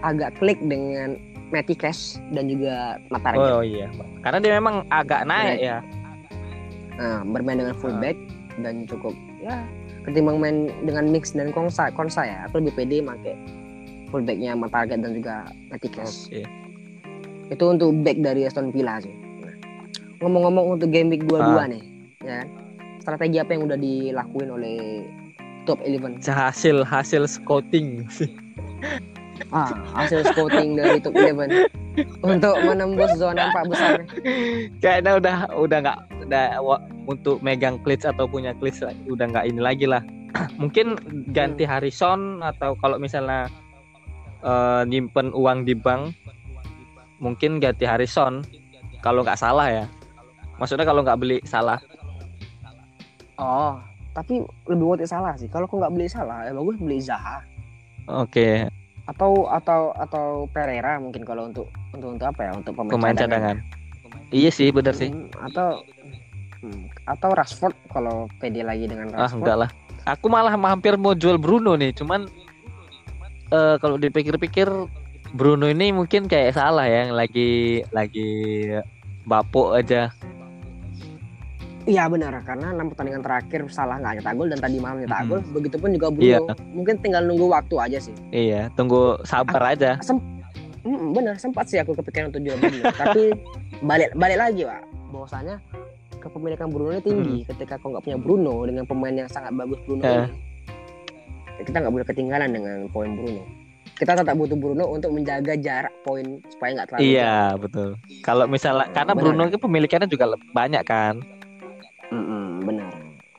agak 0.00 0.38
klik 0.38 0.60
dengan 0.62 1.18
Matty 1.50 1.74
Cash 1.74 2.22
dan 2.30 2.46
juga 2.46 3.00
Matarga. 3.08 3.58
Oh 3.58 3.64
iya, 3.64 3.90
karena 4.22 4.38
dia 4.38 4.52
memang 4.54 4.86
agak 4.88 5.26
naik 5.26 5.58
ya. 5.58 5.78
Nah, 6.96 7.20
bermain 7.24 7.58
dengan 7.58 7.74
fullback 7.74 8.14
dan 8.64 8.88
cukup 8.88 9.12
ya 9.42 9.64
ketimbang 10.06 10.38
main 10.38 10.70
dengan 10.86 11.10
mix 11.10 11.34
dan 11.34 11.50
Konsa, 11.50 11.90
Konsa 11.90 12.22
ya, 12.22 12.46
aku 12.46 12.62
lebih 12.62 12.78
pede 12.78 13.02
pakai 13.02 13.34
fullbacknya 14.14 14.54
Matarga 14.54 14.94
dan 14.94 15.10
juga 15.18 15.50
Matty 15.68 15.90
Cash. 15.90 16.30
Oke. 16.30 16.46
itu 17.46 17.62
untuk 17.62 17.94
back 18.02 18.18
dari 18.22 18.46
Aston 18.46 18.74
Villa 18.74 18.98
sih. 19.02 19.14
Ngomong-ngomong 20.18 20.78
untuk 20.78 20.90
game 20.90 21.14
week 21.14 21.22
22 21.30 21.74
nih, 21.74 21.82
ya? 22.26 22.40
Strategi 22.98 23.38
apa 23.38 23.54
yang 23.54 23.70
udah 23.70 23.78
dilakuin 23.78 24.50
oleh 24.50 24.78
top 25.62 25.78
11? 25.82 26.26
Hasil 26.26 26.82
hasil 26.82 27.22
scouting. 27.26 28.06
Ah, 29.52 29.70
hasil 29.94 30.26
scouting 30.32 30.74
dari 30.74 30.98
top 30.98 31.14
11 31.14 31.70
untuk 32.24 32.56
menembus 32.66 33.14
zona 33.14 33.52
empat 33.52 33.64
besar. 33.70 33.94
Kayaknya 34.82 35.12
udah 35.22 35.36
udah 35.54 35.78
nggak 35.86 35.98
udah 36.26 36.58
wa- 36.60 36.82
untuk 37.06 37.38
megang 37.40 37.78
klits 37.86 38.04
atau 38.04 38.26
punya 38.26 38.52
klits 38.58 38.82
udah 38.82 39.26
nggak 39.30 39.46
ini 39.46 39.60
lagi 39.62 39.86
lah. 39.86 40.02
Mungkin 40.60 40.98
ganti 41.30 41.64
Harrison 41.64 42.42
atau 42.42 42.74
kalau 42.82 42.98
misalnya 42.98 43.48
eh, 44.42 44.82
nyimpen 44.84 45.32
uang 45.32 45.64
di 45.64 45.72
bank 45.72 46.12
mungkin 47.16 47.56
ganti 47.56 47.88
Harrison 47.88 48.44
kalau 49.00 49.24
nggak 49.24 49.40
salah 49.40 49.70
ya. 49.72 49.84
Maksudnya 50.60 50.84
kalau 50.84 51.00
nggak 51.00 51.20
beli 51.20 51.38
salah. 51.48 51.80
Oh, 53.36 53.80
tapi 54.16 54.40
lebih 54.68 54.84
worth 54.84 55.04
it 55.04 55.12
salah 55.12 55.36
sih. 55.36 55.48
Kalau 55.48 55.68
aku 55.68 55.76
nggak 55.76 55.92
beli 55.92 56.08
salah, 56.08 56.48
ya 56.48 56.56
bagus 56.56 56.80
beli 56.80 57.04
Zaha 57.04 57.44
Oke, 58.06 58.64
atau 59.10 59.50
atau 59.50 59.90
atau 59.98 60.46
Pereira 60.54 60.98
mungkin 61.02 61.26
kalau 61.26 61.50
untuk 61.50 61.66
untuk 61.90 62.14
untuk 62.14 62.26
apa 62.30 62.40
ya? 62.46 62.52
Untuk 62.54 62.72
pemain, 62.78 62.94
pemain 62.94 63.16
cadangan. 63.18 63.56
Iya 64.30 64.50
sih, 64.50 64.68
bener 64.74 64.92
sih. 64.92 65.08
Hmm, 65.08 65.30
atau 65.40 65.82
hmm, 66.62 66.82
atau 67.06 67.30
Rashford 67.32 67.76
kalau 67.88 68.26
pede 68.36 68.60
lagi 68.60 68.90
dengan 68.90 69.14
Ah, 69.14 69.24
Rashford. 69.24 69.40
enggak 69.42 69.56
lah. 69.66 69.70
Aku 70.06 70.30
malah 70.30 70.54
hampir 70.54 70.94
mau 70.94 71.14
jual 71.14 71.34
Bruno 71.34 71.74
nih, 71.74 71.90
cuman 71.90 72.30
eh 73.46 73.74
kalau 73.78 73.98
dipikir-pikir 73.98 74.66
Bruno 75.34 75.66
ini 75.66 75.90
mungkin 75.90 76.26
kayak 76.26 76.54
salah 76.54 76.86
ya, 76.86 77.10
lagi 77.10 77.82
lagi 77.90 78.30
bapuk 79.26 79.74
aja. 79.74 80.10
Iya 81.86 82.10
benar 82.10 82.42
karena 82.42 82.74
enam 82.74 82.90
pertandingan 82.90 83.22
terakhir 83.22 83.62
salah 83.70 84.02
nggak 84.02 84.18
nyetak 84.18 84.34
gol 84.34 84.50
dan 84.50 84.58
tadi 84.58 84.82
malam 84.82 85.06
nyetak 85.06 85.22
Mm-mm. 85.22 85.30
gol. 85.30 85.40
Begitupun 85.54 85.88
juga 85.94 86.06
Bruno. 86.10 86.26
Iya. 86.26 86.38
Mungkin 86.74 86.94
tinggal 86.98 87.22
nunggu 87.22 87.46
waktu 87.46 87.74
aja 87.78 87.98
sih. 88.02 88.14
Iya, 88.34 88.74
tunggu 88.74 89.22
sabar 89.22 89.70
aja. 89.70 89.94
Mm, 90.86 91.12
benar 91.12 91.34
sempat 91.36 91.66
sih 91.66 91.76
aku 91.76 91.92
kepikiran 91.92 92.30
untuk 92.30 92.40
jual 92.40 92.54
Bruno. 92.56 92.86
tapi 93.02 93.34
balik 93.82 94.14
balik 94.14 94.38
lagi 94.38 94.62
pak. 94.62 94.80
Bahwasanya 95.10 95.58
kepemilikan 96.16 96.70
Bruno 96.70 96.94
ini 96.94 97.02
tinggi. 97.02 97.36
Ketika 97.44 97.76
kau 97.76 97.90
nggak 97.90 98.04
punya 98.04 98.18
Bruno 98.18 98.62
dengan 98.62 98.86
pemain 98.86 99.14
yang 99.16 99.26
sangat 99.26 99.50
bagus 99.52 99.78
Bruno 99.82 100.02
Eh. 100.02 100.14
ini, 100.16 100.30
kita 101.60 101.82
nggak 101.82 101.92
boleh 101.92 102.06
ketinggalan 102.06 102.50
dengan 102.50 102.76
poin 102.88 103.10
Bruno. 103.12 103.42
Kita 103.96 104.12
tetap 104.12 104.36
butuh 104.36 104.54
Bruno 104.54 104.84
untuk 104.86 105.08
menjaga 105.08 105.56
jarak 105.56 105.94
poin 106.04 106.38
supaya 106.46 106.70
nggak 106.76 106.86
terlalu 106.86 107.00
jauh. 107.00 107.12
Iya, 107.16 107.36
betul. 107.56 107.88
Kalau 108.20 108.44
misalnya 108.44 108.86
karena 108.92 109.12
Benar. 109.16 109.22
Bruno 109.24 109.42
itu 109.48 109.58
pemilikannya 109.58 110.06
juga 110.06 110.24
banyak 110.52 110.82
kan. 110.84 111.14
Mm-mm, 112.06 112.62
benar. 112.62 112.92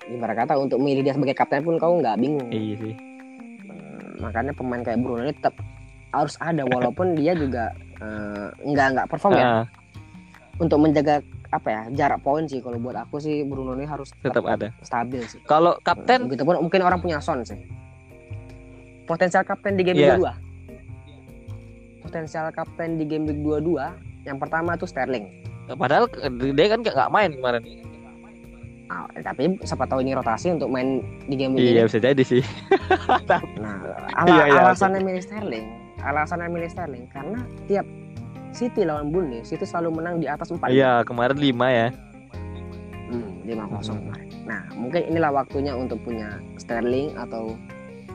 Ibarat 0.07 0.35
kata 0.35 0.53
untuk 0.57 0.81
milih 0.81 1.05
dia 1.05 1.13
sebagai 1.13 1.37
kapten 1.37 1.61
pun 1.61 1.77
kau 1.77 2.01
nggak 2.01 2.17
bingung. 2.17 2.49
Iya 2.49 2.73
sih. 2.79 2.93
Hmm, 3.69 4.17
makanya 4.17 4.51
pemain 4.51 4.81
kayak 4.81 4.97
Bruno 4.97 5.21
ini 5.23 5.35
tetap 5.35 5.53
harus 6.19 6.35
ada 6.39 6.63
walaupun 6.63 7.13
dia 7.13 7.31
juga 7.31 7.71
eh, 7.97 8.47
nggak 8.63 8.87
nggak 8.93 9.07
perform 9.07 9.33
ya. 9.33 9.45
Ah, 9.45 9.65
untuk 10.57 10.79
menjaga 10.79 11.21
apa 11.47 11.67
ya 11.67 11.81
jarak 11.93 12.19
poin 12.19 12.43
sih 12.43 12.59
kalau 12.59 12.75
buat 12.75 12.97
aku 12.97 13.17
sih 13.17 13.41
Bruno 13.41 13.71
ini 13.71 13.83
harus 13.83 14.11
tetap 14.17 14.43
ada. 14.43 14.67
stabil 14.81 15.21
sih. 15.23 15.39
Kalau 15.43 15.77
kapten 15.79 16.27
begitupun 16.27 16.59
mungkin 16.59 16.81
orang 16.81 16.99
punya 16.99 17.17
Son 17.17 17.39
sih. 17.41 17.55
Potensial 19.03 19.41
kapten 19.41 19.73
di 19.73 19.83
game 19.83 19.95
Iya. 19.97 20.17
week 20.17 20.25
22 20.25 20.45
potensial 21.99 22.47
kapten 22.49 22.95
di 22.95 23.05
game 23.05 23.25
week 23.25 23.39
22 23.39 23.79
yang 24.23 24.37
pertama 24.37 24.75
tuh 24.75 24.85
Sterling. 24.85 25.27
Padahal 25.69 26.07
dia 26.31 26.67
kan 26.69 26.79
nggak 26.79 27.09
main 27.09 27.31
kemarin. 27.33 27.63
Ah, 28.87 29.03
tapi 29.17 29.59
siapa 29.61 29.83
tahu 29.83 29.99
ini 29.99 30.15
rotasi 30.15 30.47
untuk 30.49 30.67
main 30.67 30.99
di 31.27 31.35
game 31.35 31.59
Iya, 31.59 31.83
ini. 31.83 31.87
bisa 31.87 31.99
jadi 31.99 32.23
sih. 32.23 32.39
Nah, 33.59 33.75
ala- 34.15 34.27
Iya, 34.29 34.43
iya, 34.47 34.61
alasannya 34.65 34.99
milih 35.01 35.19
Sterling, 35.21 35.67
alasannya 36.07 36.47
milih 36.47 36.71
Sterling 36.71 37.05
karena 37.11 37.43
tiap 37.67 37.85
City 38.55 38.87
lawan 38.87 39.11
Burnley, 39.11 39.43
City 39.43 39.67
selalu 39.67 40.01
menang 40.01 40.17
di 40.17 40.25
atas 40.25 40.49
4. 40.49 40.71
Iya, 40.71 41.03
kemarin 41.05 41.37
5 41.37 41.67
ya. 41.69 41.87
Hmm, 43.11 43.31
5-0 43.45 44.01
kemarin. 44.01 44.27
Nah, 44.47 44.61
mungkin 44.73 45.01
inilah 45.11 45.31
waktunya 45.35 45.75
untuk 45.75 46.01
punya 46.01 46.39
Sterling 46.57 47.13
atau 47.19 47.53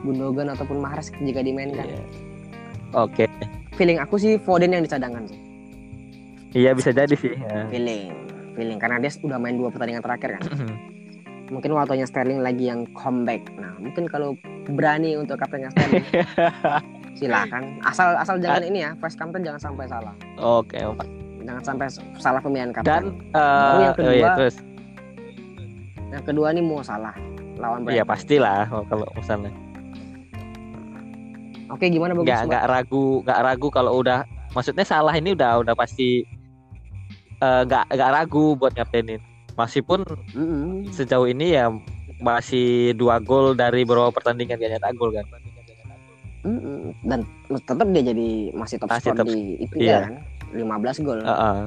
Gundogan 0.03 0.51
ataupun 0.51 0.83
Mahrez 0.83 1.15
jika 1.23 1.39
dimainkan. 1.39 1.87
Iya. 1.87 2.03
Oke. 2.93 3.25
Feeling 3.79 4.03
aku 4.03 4.19
sih 4.19 4.35
Foden 4.35 4.75
yang 4.75 4.83
dicadangan 4.83 5.23
sih. 5.31 5.39
Iya, 6.53 6.75
bisa 6.75 6.91
jadi 6.93 7.15
sih. 7.15 7.33
Ya. 7.33 7.65
Feeling, 7.71 8.11
feeling 8.53 8.77
karena 8.77 9.01
dia 9.01 9.09
sudah 9.09 9.39
main 9.41 9.57
dua 9.57 9.73
pertandingan 9.73 10.03
terakhir 10.03 10.37
kan. 10.37 10.43
mungkin 11.53 11.75
waktunya 11.77 12.05
Sterling 12.09 12.41
lagi 12.41 12.69
yang 12.69 12.85
comeback. 12.97 13.45
Nah, 13.57 13.77
mungkin 13.77 14.09
kalau 14.09 14.37
berani 14.69 15.17
untuk 15.17 15.37
kaptennya 15.37 15.69
Sterling, 15.73 16.05
silakan. 17.13 17.79
Asal 17.81 18.15
asal 18.15 18.35
jangan 18.37 18.63
ini 18.63 18.81
ya, 18.81 18.91
first 18.97 19.15
captain 19.15 19.41
jangan 19.41 19.61
sampai 19.61 19.85
salah. 19.85 20.13
Oke, 20.35 20.77
oke. 20.79 21.05
Jangan 21.39 21.61
sampai 21.61 21.87
salah 22.15 22.39
pemilihan 22.39 22.71
Dan 22.71 22.79
kapten. 22.79 23.03
eh, 23.29 23.75
yang 23.75 23.75
oh 23.75 23.79
iya, 23.79 23.91
kedua, 23.91 24.29
terus 24.33 24.55
Yang 26.09 26.23
kedua 26.23 26.47
nih 26.49 26.63
mau 26.63 26.79
salah 26.79 27.15
lawan 27.55 27.83
Iya 27.83 28.01
Brighton. 28.01 28.07
pastilah 28.07 28.61
oh, 28.69 28.83
kalau 28.85 29.05
misalnya 29.13 29.51
Oke, 31.67 31.89
gimana 31.89 32.13
bagus? 32.13 32.23
nggak 32.23 32.41
nggak 32.47 32.65
ragu 32.65 33.05
nggak 33.21 33.39
ragu 33.41 33.67
kalau 33.67 33.91
udah 33.97 34.23
maksudnya 34.51 34.85
salah 34.85 35.11
ini 35.11 35.33
udah 35.33 35.59
udah 35.59 35.73
pasti 35.73 36.21
eh, 37.35 37.61
nggak 37.65 37.91
nggak 37.91 38.11
ragu 38.13 38.53
buat 38.53 38.71
ngaptenin 38.71 39.19
meskipun 39.53 40.05
Mm-mm. 40.31 40.87
sejauh 40.89 41.25
ini 41.25 41.57
ya 41.57 41.73
masih 42.19 42.93
dua 42.93 43.17
gol 43.17 43.51
dari 43.51 43.83
beberapa 43.83 44.13
pertandingan 44.13 44.55
gak 44.55 44.71
nyetak 44.71 44.93
gol 44.95 45.11
kan 45.11 45.25
Dan 47.03 47.19
tetap 47.63 47.87
dia 47.95 48.03
jadi 48.03 48.29
masih 48.51 48.75
top 48.77 48.91
Masih 48.91 49.11
skor 49.11 49.17
top- 49.23 49.27
di 49.31 49.39
itu 49.63 49.75
iya. 49.79 50.11
ya 50.11 50.11
kan. 50.11 50.13
15 50.53 51.05
gol. 51.05 51.19
Heeh. 51.23 51.59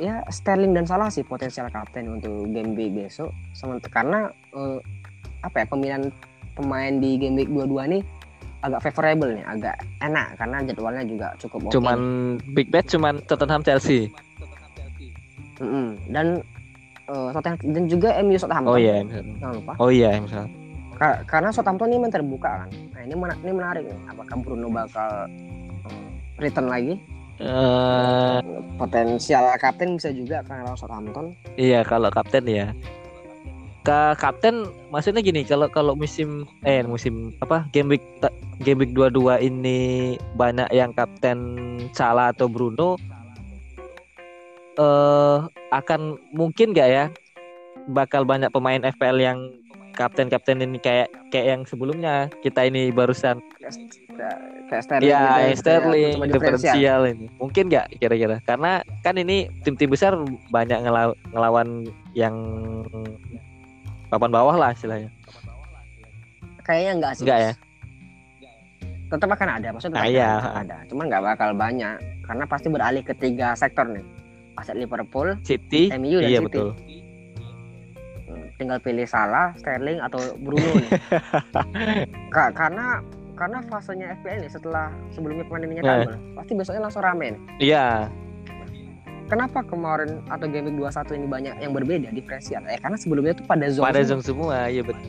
ya 0.00 0.24
Sterling 0.32 0.72
dan 0.72 0.88
Salah 0.88 1.12
sih 1.12 1.20
potensial 1.20 1.68
kapten 1.68 2.08
untuk 2.08 2.48
game 2.48 2.72
week 2.72 2.96
besok 2.96 3.36
sementara 3.52 3.92
karena 3.92 4.20
eh, 4.56 4.80
apa 5.44 5.60
ya 5.60 5.66
pemilihan 5.68 6.08
pemain 6.56 6.94
di 6.96 7.20
game 7.20 7.36
week 7.36 7.52
22 7.52 8.00
nih 8.00 8.02
agak 8.60 8.80
favorable 8.80 9.32
nih 9.32 9.44
agak 9.44 9.76
enak 10.04 10.36
karena 10.36 10.56
jadwalnya 10.64 11.04
juga 11.04 11.26
cukup 11.40 11.68
oke 11.68 11.74
cuman 11.76 11.98
big 12.52 12.68
bet 12.68 12.88
cuman 12.88 13.20
Tottenham 13.24 13.60
Chelsea 13.64 14.08
Mm-mm. 15.60 15.96
dan 16.08 16.40
eh, 17.08 17.28
Southampton 17.32 17.68
dan 17.72 17.84
juga 17.88 18.08
MU 18.24 18.36
Southampton 18.36 18.72
oh 18.72 18.78
iya 18.80 19.04
lupa 19.40 19.72
oh 19.76 19.90
iya 19.92 20.16
misal 20.16 20.48
Ka- 21.00 21.24
karena 21.24 21.48
Southampton 21.48 21.88
ini 21.88 22.04
main 22.04 22.12
terbuka 22.12 22.60
kan. 22.64 22.68
Nah 22.68 23.00
ini 23.00 23.14
mena- 23.16 23.40
ini 23.40 23.52
menarik 23.56 23.88
nih. 23.88 24.00
Apakah 24.12 24.36
Bruno 24.44 24.68
bakal 24.68 25.32
eh, 25.88 26.06
return 26.36 26.68
lagi? 26.68 27.00
Eh, 27.40 28.38
potensial 28.76 29.48
kapten 29.56 29.96
bisa 29.96 30.12
juga 30.12 30.44
karena 30.44 30.76
Southampton. 30.76 31.32
Iya 31.56 31.80
kalau 31.88 32.12
kapten 32.12 32.44
ya. 32.44 32.76
Ke 33.80 34.12
kapten 34.20 34.68
maksudnya 34.92 35.24
gini 35.24 35.40
kalau 35.48 35.72
kalau 35.72 35.96
musim 35.96 36.44
eh 36.68 36.84
musim 36.84 37.32
apa 37.40 37.64
game 37.72 37.96
week 37.96 38.04
game 38.60 38.84
week 38.84 38.92
22 38.92 39.40
ini 39.40 39.80
banyak 40.36 40.68
yang 40.68 40.92
kapten 40.92 41.40
Salah 41.96 42.28
atau 42.36 42.44
Bruno 42.44 43.00
eh 44.76 45.38
akan 45.72 46.20
mungkin 46.36 46.76
gak 46.76 46.90
ya 46.92 47.04
bakal 47.88 48.28
banyak 48.28 48.52
pemain 48.52 48.84
FPL 48.84 49.16
yang 49.16 49.38
kapten-kapten 49.92 50.60
ini 50.60 50.78
kayak 50.78 51.08
kayak 51.28 51.46
yang 51.48 51.62
sebelumnya. 51.64 52.28
Kita 52.40 52.62
ini 52.62 52.90
barusan. 52.90 53.38
Kayak, 54.68 54.82
Sterling 54.82 55.08
ya. 55.08 55.22
Gitu 55.48 55.58
Sterling 55.58 56.14
cuma 56.14 56.26
diferensial. 56.28 57.00
ini. 57.06 57.26
Mungkin 57.36 57.64
nggak 57.66 57.86
kira-kira? 57.96 58.36
Karena 58.42 58.72
kan 59.00 59.14
ini 59.14 59.36
tim-tim 59.60 59.88
besar 59.88 60.14
banyak 60.48 60.78
ngelaw- 60.78 61.18
ngelawan 61.30 61.84
yang 62.12 62.34
papan 64.06 64.30
bawah 64.30 64.54
lah 64.54 64.70
istilahnya. 64.70 65.10
Kayaknya 66.62 66.92
enggak 66.92 67.12
sih. 67.14 67.24
Enggak 67.24 67.38
Mas. 67.38 67.46
ya? 67.46 67.54
tetap 69.10 69.26
akan 69.26 69.48
ada. 69.58 69.68
Maksudnya 69.74 69.98
Ah, 69.98 70.06
tetap 70.06 70.14
iya. 70.14 70.30
akan 70.38 70.54
ada. 70.54 70.76
Cuman 70.86 71.04
nggak 71.08 71.24
bakal 71.24 71.50
banyak. 71.50 71.94
Karena 72.22 72.44
pasti 72.46 72.68
beralih 72.70 73.02
ke 73.02 73.10
tiga 73.10 73.58
sektor 73.58 73.82
nih. 73.84 74.06
Aset 74.54 74.76
Liverpool 74.76 75.34
City 75.40 75.88
MU 75.90 76.20
dan 76.20 76.28
iya 76.28 76.38
City. 76.38 76.46
betul 76.46 76.68
tinggal 78.60 78.76
pilih 78.76 79.02
Salah 79.02 79.56
Sterling 79.56 79.98
atau 79.98 80.20
Bruno 80.36 80.60
nih 80.76 80.92
Ka- 82.34 82.52
karena 82.52 83.00
karena 83.32 83.64
fasenya 83.64 84.12
FPL 84.14 84.44
nih 84.44 84.52
setelah 84.52 84.92
sebelumnya 85.08 85.42
pemain 85.42 85.64
ini 85.64 85.74
nyetak 85.74 85.96
Nah. 85.96 86.04
gol, 86.04 86.16
pasti 86.36 86.52
besoknya 86.52 86.82
langsung 86.82 87.00
rame 87.00 87.26
nih. 87.30 87.40
iya 87.58 87.86
Kenapa 89.26 89.62
kemarin 89.62 90.20
atau 90.26 90.44
game 90.44 90.68
week 90.68 90.76
21 90.76 91.14
ini 91.14 91.24
banyak 91.24 91.54
yang 91.56 91.70
berbeda 91.70 92.10
diferensial? 92.10 92.66
Eh 92.66 92.74
karena 92.76 92.98
sebelumnya 92.98 93.30
tuh 93.32 93.46
pada 93.46 93.62
zone. 93.64 93.86
pada 93.86 94.02
zone 94.02 94.20
semua 94.20 94.66
iya 94.66 94.82
betul 94.82 95.08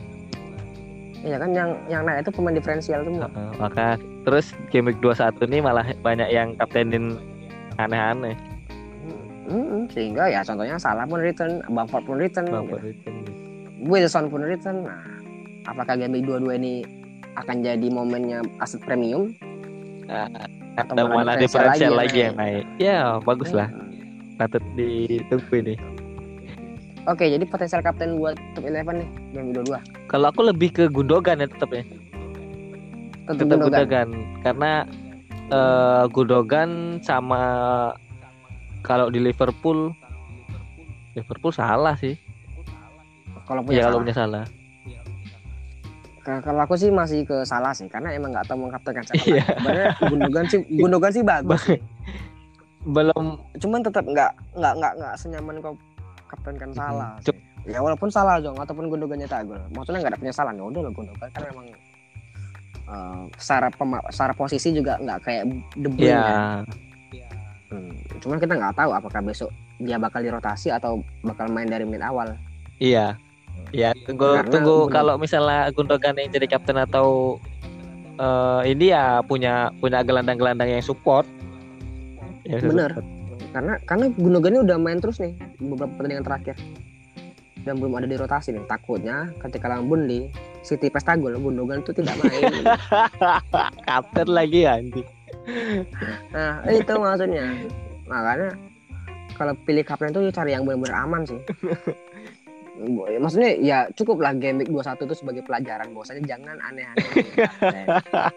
Iya 1.20 1.36
kan 1.36 1.50
yang 1.52 1.70
yang 1.86 2.02
naik 2.02 2.22
itu 2.22 2.30
pemain 2.32 2.50
diferensial 2.50 2.98
semua. 3.00 3.26
Heeh, 3.28 3.50
maka 3.56 3.86
terus 4.22 4.46
game 4.68 4.88
week 4.88 4.98
21 4.98 5.38
ini 5.44 5.58
malah 5.60 5.86
banyak 6.00 6.28
yang 6.28 6.56
kaptenin 6.56 7.14
aneh-aneh 7.76 8.34
Hmm, 9.42 9.84
sehingga 9.86 10.24
ya 10.26 10.40
contohnya 10.40 10.78
Salah 10.78 11.02
pun 11.02 11.18
return, 11.18 11.60
Bamford 11.68 12.02
pun 12.04 12.16
return, 12.16 12.46
Bang 12.46 12.64
gitu. 12.64 12.78
Puritan. 12.78 13.14
Wilson 13.82 14.30
pun 14.30 14.40
return. 14.40 14.86
Nah, 14.86 15.02
apakah 15.64 15.94
game 15.96 16.18
22 16.18 16.54
ini 16.54 16.74
akan 17.34 17.56
jadi 17.60 17.86
momennya 17.88 18.42
aset 18.58 18.78
premium? 18.80 19.34
Ah, 20.06 20.28
Atau 20.74 21.04
mana 21.04 21.36
diferensial 21.36 21.92
lagi 21.92 22.08
lagi 22.10 22.18
yang 22.22 22.34
naik 22.34 22.64
ya 22.76 23.20
bagus 23.20 23.52
lah 23.52 23.68
Hmm. 23.68 23.92
patut 24.34 24.64
ditunggu 24.72 25.52
ini 25.54 25.74
Oke, 27.04 27.26
jadi 27.26 27.42
potensial 27.42 27.82
kapten 27.82 28.16
buat 28.16 28.34
top 28.54 28.64
11 28.64 28.88
nih 28.94 29.08
game 29.30 29.50
22. 29.52 29.78
kalau 30.06 30.26
aku 30.28 30.42
lebih 30.42 30.70
ke 30.70 30.84
Gundogan 30.88 31.38
ya 31.38 31.46
tetapnya 31.46 31.84
Tetap 33.22 33.36
tetap 33.36 33.58
Gundogan. 33.60 33.68
Gundogan 33.68 34.08
karena 34.40 34.72
eh 35.48 36.04
Gundogan 36.08 36.70
sama 37.00 37.42
kalau 38.80 39.06
di 39.08 39.20
Liverpool 39.20 39.92
Liverpool 41.12 41.52
salah 41.52 41.94
sih 41.94 42.16
Kalau 43.42 43.60
punya 43.60 43.76
ya 43.76 43.82
kalau 43.84 43.92
Salah. 43.92 44.02
punya 44.02 44.16
salah 44.16 44.44
Ka- 46.22 46.38
Kalau 46.40 46.60
aku 46.60 46.74
sih 46.76 46.86
masih 46.88 47.26
ke 47.26 47.42
salah 47.42 47.74
sih, 47.74 47.86
karena 47.86 48.14
emang 48.14 48.30
nggak 48.30 48.46
tahu 48.46 48.62
mengkaptenkan 48.62 49.02
siapa. 49.04 49.26
Iya. 49.26 49.42
Sebenarnya 49.52 49.88
Gundogan 50.00 50.44
sih, 50.46 50.58
Gundogan 50.70 51.10
sih 51.10 51.24
bagus. 51.24 51.62
belum 52.84 53.24
Cuman 53.58 53.80
tetap 53.80 54.04
nggak 54.04 54.30
nggak 54.54 54.72
nggak 54.76 54.92
nggak 54.96 55.14
senyaman 55.16 55.56
kau 55.58 55.74
kaptenkan 56.26 56.70
salah. 56.72 57.18
Sih. 57.20 57.34
Ya 57.64 57.78
walaupun 57.78 58.06
salah 58.06 58.38
dong, 58.38 58.54
ataupun 58.54 58.86
Gundogannya 58.86 59.26
tak 59.26 59.46
gol. 59.46 59.58
Maksudnya 59.72 59.98
nggak 59.98 60.12
ada 60.12 60.20
penyesalan 60.20 60.54
ya 60.54 60.64
udah 60.64 60.80
lah 60.80 60.92
Gundogan 60.92 61.28
kan 61.28 61.42
memang 61.44 61.66
eh, 62.84 63.22
secara 63.36 63.68
pema- 63.68 64.06
secara 64.08 64.32
posisi 64.32 64.68
juga 64.70 64.94
nggak 64.96 65.18
kayak 65.20 65.42
De 65.74 65.88
Bruyne. 65.88 66.06
ya 66.06 66.22
kan. 66.22 66.62
Hmm, 67.66 67.94
Cuman 68.20 68.38
kita 68.38 68.54
nggak 68.54 68.74
tahu 68.76 68.90
apakah 68.92 69.20
besok 69.20 69.50
dia 69.76 69.96
bakal 69.96 70.20
dirotasi 70.20 70.70
atau 70.70 71.02
bakal 71.20 71.48
main 71.48 71.66
dari 71.66 71.82
menit 71.82 71.98
awal. 72.00 72.30
iya 72.78 73.18
ya 73.72 73.90
tunggu 74.04 74.36
Karena 74.36 74.52
tunggu 74.52 74.76
Gun- 74.84 74.92
kalau 74.92 75.14
misalnya 75.16 75.72
Gundogan 75.72 76.14
yang 76.16 76.30
jadi 76.30 76.46
kapten 76.46 76.76
atau 76.76 77.38
eh 78.16 78.60
ini 78.68 78.92
ya 78.92 79.24
punya 79.24 79.72
punya 79.80 80.04
gelandang-gelandang 80.04 80.68
yang 80.68 80.84
support 80.84 81.24
Ya, 82.42 82.58
Bener. 82.58 82.90
support. 82.90 83.06
Karena 83.54 83.72
karena 83.86 84.04
Gundogan 84.18 84.52
ini 84.58 84.60
udah 84.66 84.76
main 84.76 84.98
terus 84.98 85.22
nih 85.22 85.32
beberapa 85.62 85.94
pertandingan 85.94 86.26
terakhir. 86.26 86.56
Dan 87.62 87.78
belum 87.78 87.94
ada 87.94 88.10
dirotasi 88.10 88.50
nih. 88.50 88.66
Takutnya 88.66 89.30
ketika 89.38 89.70
lawan 89.70 89.86
Burnley, 89.86 90.26
City 90.66 90.90
pesta 90.90 91.14
gol, 91.14 91.38
Gundogan 91.38 91.86
itu 91.86 91.94
tidak 91.94 92.18
main. 92.18 92.66
kapten 93.86 94.26
lagi 94.26 94.66
ya 94.66 94.74
anjing 94.82 95.06
nah, 96.30 96.62
itu 96.70 96.92
maksudnya. 96.92 97.46
Makanya 98.06 98.50
kalau 99.34 99.54
pilih 99.64 99.82
kapten 99.82 100.10
itu 100.12 100.30
cari 100.30 100.54
yang 100.54 100.66
benar-benar 100.66 101.06
aman 101.06 101.22
sih. 101.26 101.38
Maksudnya 103.18 103.52
ya 103.60 103.78
cukuplah 103.92 104.32
game 104.32 104.58
week 104.58 104.72
21 104.72 105.04
itu 105.04 105.14
sebagai 105.14 105.42
pelajaran 105.44 105.92
bahwasanya 105.92 106.22
jangan 106.26 106.56
aneh-aneh. 106.62 107.04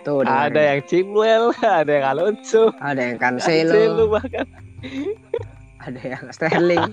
Tuh, 0.00 0.22
ada 0.22 0.48
dengerin. 0.48 0.68
yang 0.70 0.80
Chilwell 0.86 1.44
ada 1.80 1.90
yang 1.90 2.06
Alonso 2.06 2.70
ada 2.78 3.00
yang 3.02 3.16
Cancelo 3.18 3.74
Cancelo, 3.74 4.04
bahkan 4.08 4.46
ada 5.86 6.00
yang 6.00 6.24
Sterling. 6.30 6.86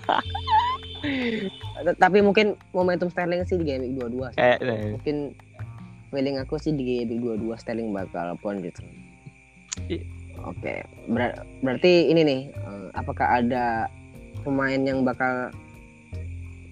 Tapi 1.95 2.17
mungkin 2.19 2.57
momentum 2.73 3.07
Sterling 3.07 3.45
sih 3.45 3.55
di 3.55 3.63
game 3.63 3.85
week 3.85 3.95
22 3.95 4.33
sih. 4.33 4.37
kayak 4.37 4.59
Mungkin 4.97 5.17
feeling 6.09 6.35
aku 6.39 6.55
sih 6.57 6.73
di 6.73 6.83
game 6.83 7.13
week 7.13 7.21
22 7.45 7.61
Sterling 7.61 7.93
bakal 7.93 8.35
pun 8.39 8.59
gitu. 8.59 8.81
I- 9.87 10.03
Oke, 10.45 10.85
Ber- 11.09 11.33
berarti 11.59 12.07
ini 12.07 12.21
nih, 12.21 12.41
eh, 12.53 12.87
apakah 12.93 13.41
ada 13.41 13.89
pemain 14.45 14.77
yang 14.77 15.01
bakal 15.01 15.49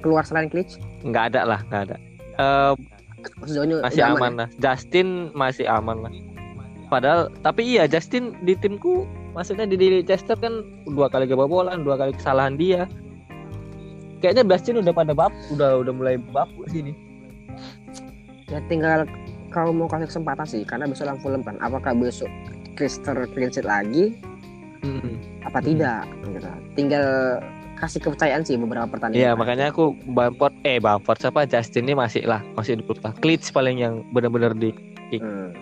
keluar 0.06 0.22
selain 0.22 0.48
Klitsch? 0.54 0.78
nggak 1.02 1.34
ada 1.34 1.42
lah 1.50 1.60
nggak 1.74 1.82
ada 1.90 1.98
ini 3.66 3.74
masih 3.82 4.02
udah 4.06 4.14
aman 4.14 4.32
ya? 4.32 4.38
lah 4.38 4.50
Justin 4.62 5.08
masih 5.34 5.66
aman 5.66 5.98
lah 6.06 6.14
padahal 6.94 7.34
tapi 7.42 7.66
iya 7.66 7.90
Justin 7.90 8.38
di 8.46 8.54
timku 8.54 9.10
maksudnya 9.34 9.66
di 9.66 9.76
Leicester 9.82 10.38
kan 10.38 10.62
dua 10.86 11.10
kali 11.10 11.26
kebobolan 11.26 11.82
dua 11.82 11.98
kali 11.98 12.14
kesalahan 12.14 12.54
dia 12.54 12.86
kayaknya 14.22 14.46
Justin 14.46 14.86
udah 14.86 14.94
pada 14.94 15.18
bab 15.18 15.34
udah 15.50 15.82
udah 15.82 15.94
mulai 15.98 16.22
bapu 16.22 16.62
sini 16.70 16.94
Ya 18.54 18.62
tinggal 18.70 19.10
kalau 19.50 19.74
mau 19.74 19.90
kasih 19.90 20.06
kesempatan 20.12 20.46
sih, 20.46 20.62
karena 20.68 20.86
besok 20.86 21.10
lawan 21.10 21.20
Fulham 21.22 21.42
kan. 21.42 21.56
Apakah 21.64 21.98
besok 21.98 22.30
Krister 22.78 23.16
clean 23.34 23.50
sheet 23.50 23.66
lagi? 23.66 24.14
Hmm. 24.86 25.18
Apa 25.42 25.64
Hmm. 25.64 25.66
tidak? 25.66 26.04
Gitu. 26.30 26.50
Tinggal 26.78 27.08
kasih 27.76 28.00
kepercayaan 28.00 28.42
sih 28.42 28.56
beberapa 28.56 28.88
pertandingan. 28.88 29.22
Iya 29.22 29.32
makanya 29.34 29.70
aku 29.70 29.92
Bamford 30.08 30.56
eh 30.64 30.80
Bamford 30.80 31.20
siapa 31.20 31.44
Justin 31.44 31.86
ini 31.86 31.94
masih 31.94 32.24
lah 32.24 32.40
masih 32.56 32.80
di 32.80 32.84
lah. 32.88 33.12
Klitsch 33.20 33.52
paling 33.52 33.78
yang 33.78 34.02
benar-benar 34.12 34.56
di 34.56 34.72
Hmm. 35.16 35.54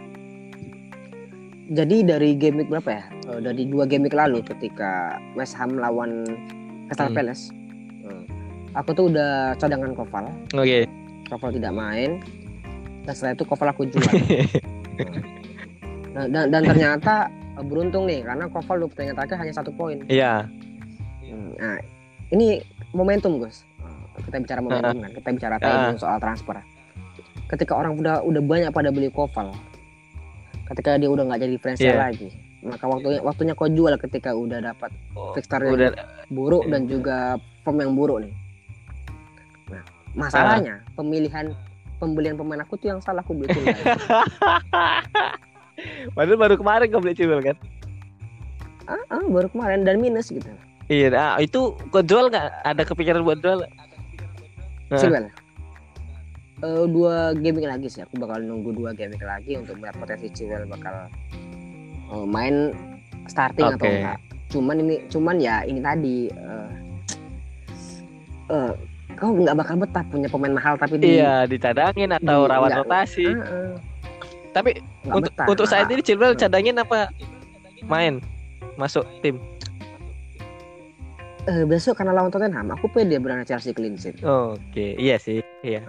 Jadi 1.68 2.04
dari 2.04 2.36
game 2.36 2.60
week 2.60 2.70
berapa 2.70 2.90
ya? 2.92 3.04
Eh, 3.28 3.40
dari 3.40 3.64
dua 3.66 3.84
game 3.84 4.06
week 4.06 4.16
lalu 4.16 4.40
ketika 4.40 5.16
West 5.34 5.56
Ham 5.56 5.76
lawan 5.76 6.24
Crystal 6.88 7.10
Hmm. 7.10 7.18
Palace. 7.18 7.52
Hmm. 8.04 8.24
Aku 8.74 8.92
tuh 8.92 9.08
udah 9.08 9.54
cadangan 9.58 9.92
Koval. 9.94 10.28
Oke. 10.54 10.88
Koval 11.28 11.52
tidak 11.52 11.74
main. 11.74 12.20
Dan 13.04 13.14
setelah 13.14 13.34
itu 13.34 13.44
Koval 13.44 13.70
aku 13.70 13.84
jual. 13.86 14.12
dan, 16.14 16.28
dan, 16.34 16.46
dan 16.52 16.62
ternyata 16.64 17.28
eh, 17.30 17.66
beruntung 17.66 18.08
nih 18.08 18.22
karena 18.22 18.46
Koval 18.48 18.78
dua 18.80 18.90
pertandingan 18.90 19.18
terakhir 19.18 19.38
hanya 19.40 19.54
satu 19.54 19.72
poin. 19.74 19.98
Iya. 20.08 20.48
Hmm, 21.24 21.52
Nah, 21.56 21.78
ini 22.34 22.60
momentum, 22.92 23.38
Gus. 23.38 23.64
Uh, 23.80 24.20
Kita 24.26 24.38
bicara 24.42 24.60
momentum 24.60 24.98
kan, 25.04 25.12
kita 25.14 25.30
bicara 25.32 25.56
timing 25.58 25.96
soal 25.96 26.18
transfer. 26.18 26.58
Ketika 27.48 27.78
orang 27.78 27.96
udah 27.96 28.20
udah 28.22 28.42
banyak 28.42 28.70
pada 28.74 28.90
beli 28.90 29.08
Koval, 29.08 29.54
ketika 30.68 30.98
dia 30.98 31.08
udah 31.08 31.24
nggak 31.30 31.40
jadi 31.40 31.52
diferensial 31.54 31.94
Iya. 31.94 32.02
lagi, 32.10 32.28
maka 32.62 32.84
waktunya 32.88 33.20
waktunya 33.22 33.54
kau 33.54 33.68
jual 33.68 33.94
ketika 34.00 34.34
udah 34.34 34.60
dapat 34.64 34.90
fixture 35.38 35.62
yang 35.62 35.74
Udah 35.78 35.90
buruk 36.28 36.64
dan 36.66 36.82
juga 36.88 37.38
form 37.62 37.78
yang 37.78 37.94
buruk 37.94 38.26
nih. 38.26 38.34
Nah, 39.70 39.84
masalahnya 40.18 40.82
pemilihan 40.94 41.54
pembelian 42.02 42.34
pemain 42.34 42.60
aku 42.60 42.74
tuh 42.76 42.90
yang 42.90 43.00
salah 43.00 43.22
aku 43.22 43.38
beli 43.38 43.54
Chilwell. 43.54 43.78
Padahal 46.16 46.38
baru 46.38 46.56
kemarin 46.58 46.86
kau 46.90 47.02
beli 47.02 47.14
Chilwell 47.14 47.44
kan? 47.44 47.58
ah, 48.84 49.00
ah, 49.16 49.24
baru 49.24 49.48
kemarin 49.48 49.88
dan 49.88 49.96
minus 49.98 50.28
gitu. 50.28 50.52
Iya, 50.86 51.08
nah, 51.10 51.36
itu 51.38 51.60
kau 51.88 52.02
jual 52.02 52.28
nggak? 52.28 52.48
Ada 52.62 52.84
kepikiran 52.84 53.22
buat 53.22 53.40
jual? 53.40 53.64
Nah. 54.90 55.00
Chilwell. 55.00 55.28
Eh, 56.60 56.86
dua 56.88 57.16
gaming 57.34 57.66
lagi 57.66 57.88
sih 57.88 58.00
aku 58.00 58.16
bakal 58.16 58.40
nunggu 58.40 58.72
dua 58.72 58.92
gaming 58.92 59.20
lagi 59.20 59.56
untuk 59.56 59.76
melihat 59.76 59.96
potensi 59.98 60.28
Chilwell 60.30 60.64
bakal 60.66 61.12
eh, 62.08 62.26
main 62.26 62.72
starting 63.26 63.68
atau 63.70 63.80
Oke. 63.82 63.92
enggak 63.94 64.20
cuman 64.48 64.76
ini 64.78 64.96
cuman 65.08 65.36
ya 65.38 65.64
ini 65.64 65.82
tadi 65.82 66.18
eh 66.30 66.70
eh, 68.48 68.72
kau 69.14 69.34
nggak 69.34 69.56
bakal 69.56 69.76
betah 69.78 70.04
punya 70.06 70.28
pemain 70.28 70.54
mahal 70.54 70.78
tapi 70.78 70.96
di 70.98 71.18
Iya, 71.18 71.44
dicadangin 71.44 72.14
atau 72.14 72.46
di- 72.46 72.50
rawat 72.50 72.70
nggak- 72.70 72.80
rotasi. 72.82 73.28
Ah, 73.28 73.76
Tapi 74.54 74.70
untuk 75.04 75.34
betah. 75.34 75.46
untuk 75.48 75.66
saat 75.66 75.90
ini 75.90 76.00
Chilwell 76.00 76.38
cadangin 76.38 76.78
apa 76.78 77.10
main 77.84 78.22
masuk 78.76 79.04
tim? 79.20 79.36
Eh, 81.46 81.64
besok 81.64 81.96
karena 81.96 82.14
lawan 82.14 82.30
Tottenham 82.30 82.72
aku 82.72 82.88
pede 82.88 83.18
berani 83.18 83.44
Chelsea 83.44 83.72
clean 83.72 83.96
sheet 83.96 84.22
Oke, 84.22 84.96
iya 84.96 85.16
sih, 85.18 85.44
iya. 85.62 85.84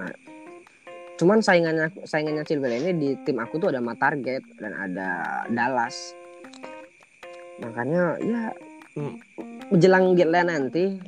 cuman 1.14 1.38
saingannya 1.38 1.94
saingannya 2.02 2.42
Chilwell 2.42 2.74
ini 2.76 2.90
di 2.92 3.08
tim 3.22 3.38
aku 3.38 3.56
tuh 3.56 3.70
ada 3.70 3.78
Matarget 3.78 4.42
dan 4.58 4.74
ada 4.74 5.08
Dallas 5.46 5.94
makanya 7.56 8.18
ya 8.18 8.42
Hmm. 8.94 9.18
menjelang 9.74 10.14
deadline 10.14 10.46
nanti 10.46 11.02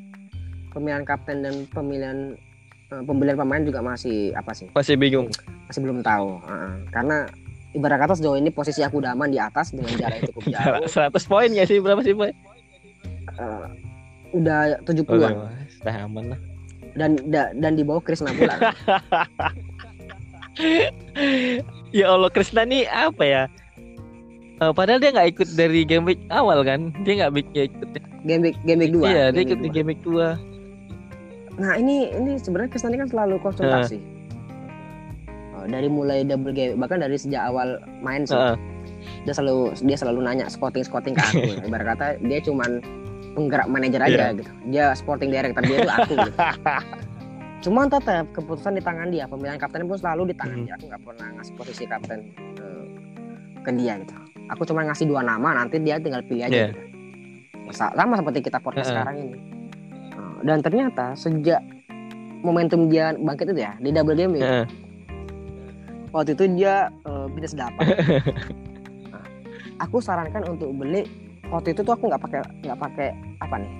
pemilihan 0.74 1.06
kapten 1.06 1.38
dan 1.38 1.70
pemilihan 1.70 2.34
eh, 2.90 3.02
pembelian 3.06 3.38
pemain 3.38 3.62
juga 3.62 3.78
masih 3.78 4.34
apa 4.34 4.50
sih 4.50 4.66
Masih 4.74 4.98
bingung. 4.98 5.30
masih 5.70 5.86
belum 5.86 6.02
tahu 6.02 6.34
Heeh. 6.42 6.72
karena 6.90 7.30
ibarat 7.72 8.02
kata 8.02 8.18
sejauh 8.18 8.34
ini 8.34 8.50
posisi 8.50 8.82
aku 8.82 8.98
udah 8.98 9.14
aman 9.14 9.30
di 9.30 9.38
atas 9.38 9.70
dengan 9.70 9.94
jarak 9.94 10.18
yang 10.18 10.26
cukup 10.28 10.44
jauh 10.58 10.82
100 10.82 11.30
poin 11.30 11.46
ya 11.48 11.62
sih 11.62 11.78
berapa 11.78 12.02
sih, 12.02 12.10
Boy? 12.10 12.34
Eh, 13.38 13.66
udah 14.32 14.58
70 14.82 15.06
Oke, 15.06 15.22
an 15.22 15.34
Mas. 15.38 15.72
Udah 15.78 15.94
aman 16.02 16.24
lah. 16.30 16.40
dan 16.94 17.10
da- 17.28 17.52
dan 17.52 17.76
di 17.76 17.84
bawah 17.84 18.00
Chris 18.00 18.20
Nabula 18.20 18.56
kan. 18.56 18.72
Ya 21.92 22.08
Allah, 22.08 22.28
Krisna 22.28 22.64
nih 22.64 22.84
apa 22.86 23.24
ya? 23.24 23.42
Eh, 24.56 24.72
padahal 24.72 24.96
dia 24.98 25.12
nggak 25.12 25.28
ikut 25.30 25.48
dari 25.52 25.84
game 25.84 26.04
week 26.06 26.20
awal 26.30 26.64
kan? 26.64 26.92
Dia 27.04 27.20
nggak 27.20 27.32
bik- 27.34 27.52
nggak 27.52 27.66
ikut. 27.70 27.88
game 28.24 28.42
week 28.42 28.56
game 28.64 28.80
week 28.80 28.90
2 28.90 29.04
Iya, 29.04 29.24
dia 29.30 29.42
ikut 29.44 29.60
di 29.60 29.68
game 29.68 29.88
week 29.88 30.00
2. 30.02 30.34
Nah 31.56 31.72
ini 31.76 32.08
ini 32.10 32.36
sebenarnya 32.36 32.68
Chris 32.68 32.82
ini 32.82 32.96
kan 32.96 33.06
selalu 33.06 33.36
konsultasi. 33.38 34.00
Oh, 35.54 35.64
dari 35.64 35.86
mulai 35.86 36.20
double 36.20 36.50
game 36.50 36.74
bahkan 36.74 36.98
dari 36.98 37.16
sejak 37.16 37.44
awal 37.44 37.76
main 37.98 38.24
sih 38.24 38.34
Heeh. 38.34 38.56
dia 39.24 39.32
selalu 39.32 39.56
dia 39.78 39.94
selalu 39.94 40.20
nanya 40.22 40.48
scouting 40.48 40.82
scouting 40.82 41.12
ke 41.12 41.22
aku. 41.22 41.40
Ibarat 41.68 41.86
kata 41.94 42.06
dia 42.22 42.40
cuman 42.40 42.80
penggerak 43.36 43.68
manajer 43.68 44.00
aja 44.00 44.32
gitu. 44.32 44.48
Dia 44.66 44.90
sporting 44.92 45.28
director 45.28 45.60
dia 45.60 45.76
itu 45.76 45.90
aku. 45.90 46.12
Gitu. 46.16 46.32
Cuman 47.64 47.86
tetap 47.86 48.24
keputusan 48.32 48.72
di 48.72 48.82
tangan 48.82 49.08
dia. 49.08 49.24
Pemilihan 49.26 49.56
kapten 49.56 49.84
pun 49.84 49.94
selalu 49.94 50.30
di 50.30 50.34
tangan 50.34 50.56
Hmm. 50.56 50.64
dia. 50.64 50.74
Aku 50.74 50.84
nggak 50.86 51.02
pernah 51.02 51.28
ngasih 51.36 51.54
posisi 51.54 51.84
kapten 51.84 52.18
eh, 52.56 52.84
ke 53.60 53.70
dia 53.72 53.94
gitu. 53.98 54.14
Aku 54.48 54.62
cuma 54.64 54.80
ngasih 54.82 55.04
dua 55.04 55.20
nama 55.20 55.52
nanti 55.54 55.76
dia 55.76 55.98
tinggal 55.98 56.22
pilih 56.22 56.42
aja. 56.42 56.54
Iya. 56.54 56.66
Gitu. 56.70 56.80
Sa- 57.68 57.92
Sama 57.92 58.16
seperti 58.16 58.40
kita 58.40 58.56
podcast 58.56 58.86
Heeh. 58.86 58.94
sekarang 58.94 59.16
ini. 59.20 59.36
Nah, 60.10 60.34
Dan 60.42 60.58
ternyata 60.60 61.12
sejak 61.12 61.60
momentum 62.38 62.86
dia 62.86 63.10
bangkit 63.12 63.50
itu 63.50 63.60
ya 63.60 63.74
di 63.76 63.90
double 63.90 64.14
game 64.14 64.32
Heeh. 64.36 64.64
waktu 66.08 66.32
itu 66.32 66.44
dia 66.54 66.88
eh, 67.02 67.26
minus 67.28 67.52
delapan. 67.52 67.84
Nah, 69.06 69.24
aku 69.78 69.98
sarankan 69.98 70.46
untuk 70.46 70.70
beli 70.72 71.02
waktu 71.46 71.72
itu 71.72 71.80
tuh 71.80 71.92
aku 71.92 72.06
nggak 72.06 72.20
pakai 72.20 72.40
nggak 72.60 72.78
pakai 72.80 73.08
apa 73.38 73.56
nih? 73.56 73.72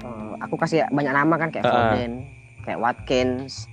Eh, 0.00 0.32
aku 0.40 0.54
kasih 0.54 0.84
banyak 0.88 1.12
nama 1.12 1.34
kan 1.34 1.48
kayak 1.48 1.64
Ah. 1.64 1.72
Foden, 1.90 2.12
kayak 2.62 2.78
Watkins, 2.78 3.66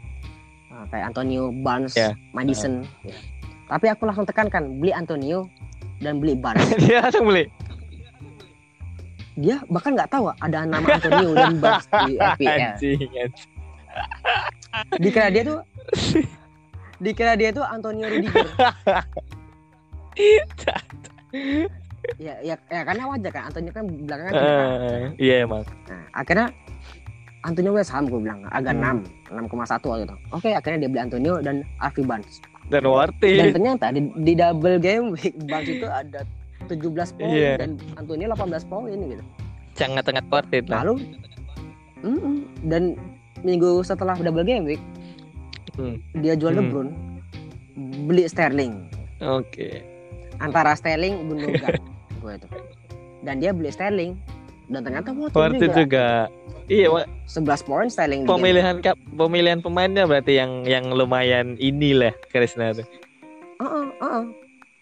eh, 0.67 0.85
kayak 0.87 1.05
Antonio 1.07 1.51
Barnes, 1.53 1.93
Ya. 1.93 2.15
Madison. 2.31 2.87
ya. 3.01 3.15
Tapi 3.67 3.87
aku 3.87 4.03
langsung 4.03 4.23
tekankan 4.23 4.77
beli 4.77 4.91
Antonio 4.91 5.47
dan 5.99 6.17
beli 6.17 6.33
Barnes. 6.33 6.67
dia 6.81 7.01
langsung 7.01 7.25
beli. 7.25 7.47
Dia 9.33 9.63
bahkan 9.65 9.95
nggak 9.95 10.11
tahu 10.11 10.27
ada 10.29 10.59
nama 10.61 10.83
Antonio 10.91 11.31
dan 11.33 11.55
Barnes 11.57 11.87
di 12.05 12.13
FPL. 12.35 12.75
Dikira 14.97 15.27
dia 15.27 15.43
tuh 15.43 15.59
dikira 16.97 17.33
dia 17.33 17.49
tuh 17.49 17.63
Antonio 17.63 18.07
Rudiger. 18.07 18.47
ya, 22.17 22.33
ya, 22.41 22.55
ya 22.67 22.81
karena 22.81 23.03
wajar 23.07 23.31
kan 23.31 23.43
Antonio 23.45 23.71
kan 23.71 23.83
belakangan 23.85 24.31
cedera. 24.31 24.63
Eh, 24.63 25.05
Iya 25.17 25.35
emang. 25.43 25.61
Nah, 25.85 26.03
akhirnya 26.13 26.47
Antonio 27.41 27.71
West 27.71 27.89
Ham 27.89 28.05
gue 28.05 28.19
bilang 28.19 28.45
agak 28.47 28.73
Hmm. 28.73 29.01
6 29.29 29.49
6,1 29.49 29.81
waktu 29.83 30.03
itu. 30.03 30.15
Oke, 30.29 30.49
akhirnya 30.51 30.77
dia 30.79 30.89
beli 30.89 31.01
Antonio 31.01 31.33
dan 31.39 31.55
Avi 31.77 32.01
Barnes. 32.01 32.37
Dan 32.67 32.85
worth 32.85 33.17
Dan 33.19 33.51
ternyata 33.51 33.89
di, 33.89 34.01
di 34.15 34.33
double 34.33 34.77
game 34.77 35.11
week 35.11 35.35
Barnes 35.49 35.69
itu 35.71 35.85
ada 35.85 36.21
17 36.63 36.77
poin 37.11 37.27
Iya. 37.27 37.53
dan 37.57 37.69
Antonio 37.95 38.29
18 38.29 38.61
poin 38.63 38.93
gitu. 38.93 39.23
Sangat-sangat 39.73 40.23
worth 40.27 40.51
it 40.51 40.65
lah. 40.67 40.83
Lalu 40.83 40.95
mm-mm, 41.99 42.35
dan 42.63 42.93
minggu 43.41 43.81
setelah 43.81 44.13
double 44.15 44.43
game 44.43 44.65
week 44.67 44.83
Hmm. 45.71 45.97
dia 46.13 46.35
jual 46.35 46.51
Hmm. 46.51 46.67
Bruyne 46.67 46.91
beli 48.05 48.27
Sterling 48.27 48.91
Oke. 49.19 49.79
antara 50.37 50.75
Sterling 50.75 51.25
Gundogan 51.25 51.79
gue 52.21 52.33
itu. 52.37 52.47
Dan 53.21 53.37
dia 53.37 53.51
beli 53.51 53.69
Sterling 53.69 54.13
dan 54.69 54.81
ternyata 54.81 55.11
worth 55.11 55.33
Worth 55.33 55.57
juga. 55.57 55.75
juga. 55.75 56.07
Iya, 56.71 56.87
Wak. 56.87 57.05
11 57.27 57.67
poin 57.67 57.87
Sterling 57.91 58.21
pemilihan 58.23 58.75
kap 58.79 58.95
pemilihan 59.11 59.59
pemainnya 59.59 60.07
berarti 60.07 60.39
yang 60.39 60.63
yang 60.63 60.87
lumayan 60.87 61.59
inilah 61.59 62.15
Krisna 62.29 62.71
tuh. 62.71 62.87
Heeh, 63.59 63.85
heeh. 63.99 64.23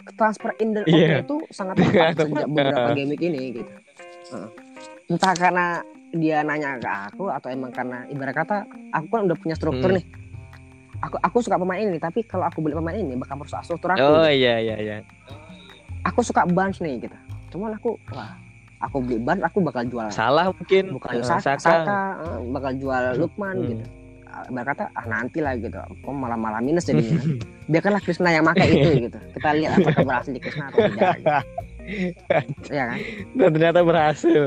transfer 0.10 0.50
in 0.58 0.74
dan 0.74 0.90
Iya. 0.90 1.22
out 1.22 1.22
itu 1.22 1.38
sangat 1.54 1.76
tepat 1.78 2.18
sejak 2.26 2.50
beberapa 2.50 2.90
game 2.98 3.14
ini 3.14 3.42
gitu. 3.54 3.72
Heeh. 4.34 4.48
Entah 5.08 5.34
karena 5.38 5.66
dia 6.10 6.42
nanya 6.42 6.82
ke 6.82 6.90
aku 6.90 7.30
atau 7.30 7.54
emang 7.54 7.70
karena 7.70 8.10
ibarat 8.10 8.34
kata 8.34 8.66
aku 8.90 9.06
kan 9.06 9.22
udah 9.30 9.38
punya 9.38 9.54
struktur 9.54 9.94
Hmm. 9.94 10.02
nih. 10.02 10.06
Aku 11.00 11.16
aku 11.22 11.38
suka 11.40 11.56
pemain 11.56 11.78
ini 11.80 12.02
tapi 12.02 12.26
kalau 12.26 12.44
aku 12.44 12.58
beli 12.60 12.74
pemain 12.74 12.98
ini 12.98 13.14
bakal 13.16 13.38
merusak 13.38 13.62
struktur 13.62 13.94
aku. 13.94 14.02
Oh 14.02 14.26
gitu. 14.26 14.34
iya 14.34 14.58
iya 14.58 14.76
iya. 14.82 14.96
Aku 16.06 16.26
suka 16.26 16.50
Barnes 16.50 16.82
nih 16.82 17.06
gitu. 17.06 17.18
Cuman 17.50 17.74
aku 17.74 17.98
wah 18.10 18.34
aku 18.80 18.98
beli 19.02 19.20
Barnes 19.20 19.44
aku 19.44 19.60
bakal 19.60 19.84
jual 19.86 20.08
Salah 20.10 20.50
mungkin 20.50 20.96
bukan 20.96 21.20
eh, 21.20 21.26
Saka, 21.26 21.58
Saka. 21.58 21.84
Saka, 21.84 22.00
eh, 22.24 22.40
bakal 22.50 22.72
jual 22.78 23.04
Lukman 23.18 23.56
Hmm. 23.58 23.70
gitu. 23.70 23.86
Ah, 24.30 24.46
Ibarat 24.46 24.78
kata 24.78 24.86
ah 24.94 25.06
nanti 25.06 25.42
lah 25.42 25.58
gitu. 25.58 25.74
Kok 25.76 26.14
malah 26.14 26.38
malah 26.38 26.62
minus 26.62 26.86
jadinya. 26.86 27.18
Biarkanlah 27.72 27.98
Krishna 28.00 28.30
yang 28.30 28.46
pakai 28.46 28.68
itu 28.70 28.90
gitu. 29.10 29.20
Kita 29.34 29.50
lihat 29.52 29.72
apakah 29.76 30.06
berhasil 30.06 30.32
di 30.32 30.40
Krishna 30.40 30.64
atau 30.70 30.80
tidak. 30.86 31.18
Gitu. 31.18 31.34
ya 32.78 32.84
kan? 32.88 32.98
Dan 33.34 33.50
ternyata 33.52 33.80
berhasil. 33.82 34.44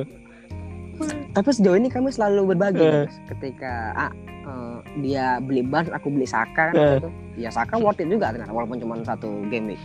Tapi 1.33 1.49
sejauh 1.51 1.75
ini 1.75 1.91
kami 1.91 2.09
selalu 2.09 2.55
berbagi. 2.55 2.79
Mas. 2.79 3.17
ketika 3.27 3.73
ah, 3.99 4.13
eh, 4.23 4.77
dia 5.03 5.43
beli 5.43 5.61
Barnes, 5.61 5.91
aku 5.91 6.09
beli 6.09 6.31
Saka 6.31 6.71
kan 6.71 6.73
Eh. 6.73 6.79
waktu 6.79 6.99
itu. 7.03 7.11
Ya 7.35 7.51
Saka 7.51 7.75
worth 7.75 7.99
it 7.99 8.07
juga 8.07 8.31
ternyata 8.31 8.55
walaupun 8.55 8.79
cuma 8.79 8.95
satu 9.03 9.43
game 9.51 9.75
week. 9.75 9.83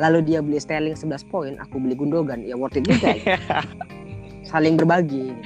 Lalu 0.00 0.18
dia 0.24 0.38
beli 0.40 0.56
Sterling 0.56 0.96
11 0.96 1.28
poin, 1.28 1.52
aku 1.60 1.76
beli 1.76 1.92
Gundogan, 1.92 2.40
ya 2.44 2.56
worth 2.56 2.80
it 2.80 2.88
juga. 2.88 3.12
Saling 4.48 4.80
berbagi. 4.80 5.32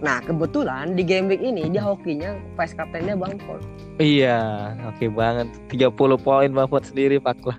nah 0.00 0.22
kebetulan 0.22 0.94
di 0.94 1.02
game 1.02 1.26
week 1.26 1.42
ini 1.42 1.66
dia 1.68 1.82
hokinya 1.82 2.38
vice 2.54 2.72
captainnya 2.72 3.18
Bangford 3.18 3.60
Iya, 3.96 4.72
oke 4.92 5.08
banget. 5.10 5.48
30 5.72 5.96
poin 6.20 6.50
Bamford 6.52 6.84
sendiri 6.84 7.16
Pak 7.16 7.40
lah. 7.48 7.58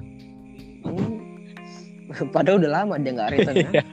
Hmm. 0.86 1.18
padahal 2.34 2.62
udah 2.62 2.72
lama 2.72 2.96
dia 3.02 3.12
nggak 3.18 3.32
return 3.34 3.56
ya. 3.74 3.84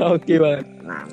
Oke 0.00 0.34
banget. 0.40 0.66
nah 0.84 1.04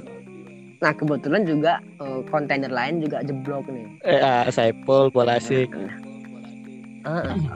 nah 0.81 0.91
kebetulan 0.97 1.45
juga 1.45 1.77
eh, 2.01 2.19
kontender 2.31 2.73
lain 2.73 3.05
juga 3.05 3.21
jeblok 3.21 3.69
nih 3.69 3.85
Eh, 4.01 4.17
ah, 4.17 4.49
Saipul, 4.49 5.13
Bolasik. 5.13 5.69
Ah, 5.75 5.85
ah, 5.85 6.10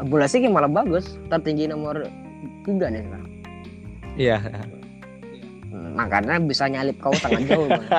bola 0.10 0.26
sih 0.30 0.42
malah 0.50 0.70
bagus. 0.70 1.18
Tertinggi 1.30 1.70
nomor 1.70 2.06
tiga 2.66 2.90
nih 2.90 3.02
sekarang. 3.06 3.32
Iya. 4.16 4.38
Hmm, 5.72 5.92
makanya 6.00 6.40
bisa 6.40 6.72
nyalip 6.72 6.98
kau 7.04 7.14
sangat 7.20 7.46
jauh. 7.52 7.68
Bang. 7.68 7.84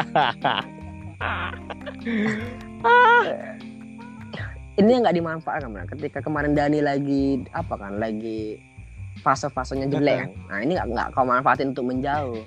ini 4.76 4.92
yang 4.92 5.03
nggak 5.05 5.16
dimanfaatkan 5.16 5.72
Bang. 5.72 5.88
ketika 5.97 6.20
kemarin 6.20 6.53
Dani 6.53 6.84
lagi 6.84 7.44
apa 7.53 7.74
kan 7.76 8.01
lagi 8.01 8.61
fase-fasenya 9.20 9.88
jelek. 9.92 10.28
Kan 10.28 10.30
nah 10.49 10.59
ini 10.64 10.72
nggak 10.76 10.88
nggak 10.92 11.09
kau 11.16 11.24
manfaatin 11.24 11.72
untuk 11.72 11.86
menjauh. 11.88 12.42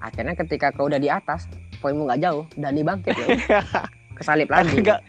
Akhirnya 0.00 0.36
ketika 0.36 0.70
kau 0.72 0.86
udah 0.88 1.00
di 1.00 1.08
atas 1.08 1.48
poinmu 1.80 2.04
nggak 2.08 2.20
jauh 2.20 2.44
Dani 2.56 2.80
bangkit 2.84 3.16
ya. 3.16 3.26
Kesalip 4.16 4.48
lagi. 4.48 4.80
Enggak 4.80 5.00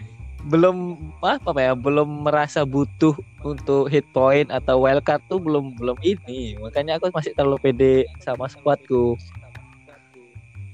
belum 0.47 0.95
apa 1.19 1.51
ya 1.57 1.75
belum 1.75 2.23
merasa 2.23 2.63
butuh 2.63 3.13
untuk 3.43 3.87
hit 3.87 4.07
point 4.11 4.47
atau 4.47 4.79
wildcard 4.79 5.19
tuh 5.27 5.37
belum 5.37 5.75
belum 5.75 5.99
ini. 6.01 6.55
Makanya 6.57 6.97
aku 6.97 7.11
masih 7.11 7.35
terlalu 7.35 7.59
pede 7.61 7.93
sama 8.19 8.47
squadku. 8.47 9.19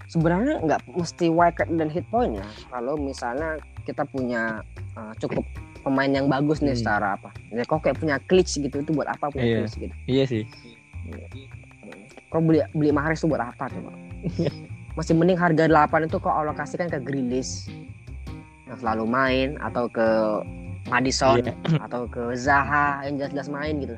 Sebenarnya 0.05 0.61
nggak 0.61 0.81
mesti 0.93 1.25
wildcard 1.27 1.73
dan 1.73 1.89
hit 1.89 2.05
point 2.07 2.37
ya. 2.37 2.45
Kalau 2.69 2.93
misalnya 2.95 3.57
kita 3.81 4.05
punya 4.05 4.61
uh, 4.93 5.13
cukup 5.17 5.41
pemain 5.81 6.07
yang 6.07 6.29
bagus 6.29 6.61
nih 6.61 6.71
Hmm. 6.71 6.79
secara 6.79 7.07
apa. 7.17 7.33
Ya 7.49 7.65
kok 7.65 7.81
kayak 7.81 7.97
punya 7.97 8.15
glitch 8.29 8.55
gitu 8.55 8.77
itu 8.77 8.91
buat 8.93 9.09
apa 9.09 9.33
punya 9.33 9.43
Iya. 9.43 9.57
glitch 9.59 9.75
gitu. 9.81 9.95
Iya 10.05 10.23
sih. 10.29 10.43
Kau 12.29 12.41
beli 12.41 12.61
beli 12.71 12.93
Mahrez 12.93 13.19
itu 13.19 13.27
buat 13.27 13.41
apa 13.41 13.67
coba? 13.67 13.91
Masih 14.97 15.17
mending 15.17 15.41
harga 15.41 15.65
8 15.65 16.05
itu 16.05 16.21
kau 16.21 16.29
alokasikan 16.29 16.85
ke 16.85 17.01
Grealish 17.01 17.65
yang 18.63 18.77
selalu 18.77 19.03
main 19.05 19.47
atau 19.59 19.85
ke 19.87 20.07
Madison 20.87 21.39
Iya. 21.39 21.53
atau 21.85 22.01
ke 22.05 22.21
Zaha 22.33 23.05
yang 23.05 23.19
jelas-jelas 23.19 23.47
main 23.47 23.73
gitu 23.79 23.95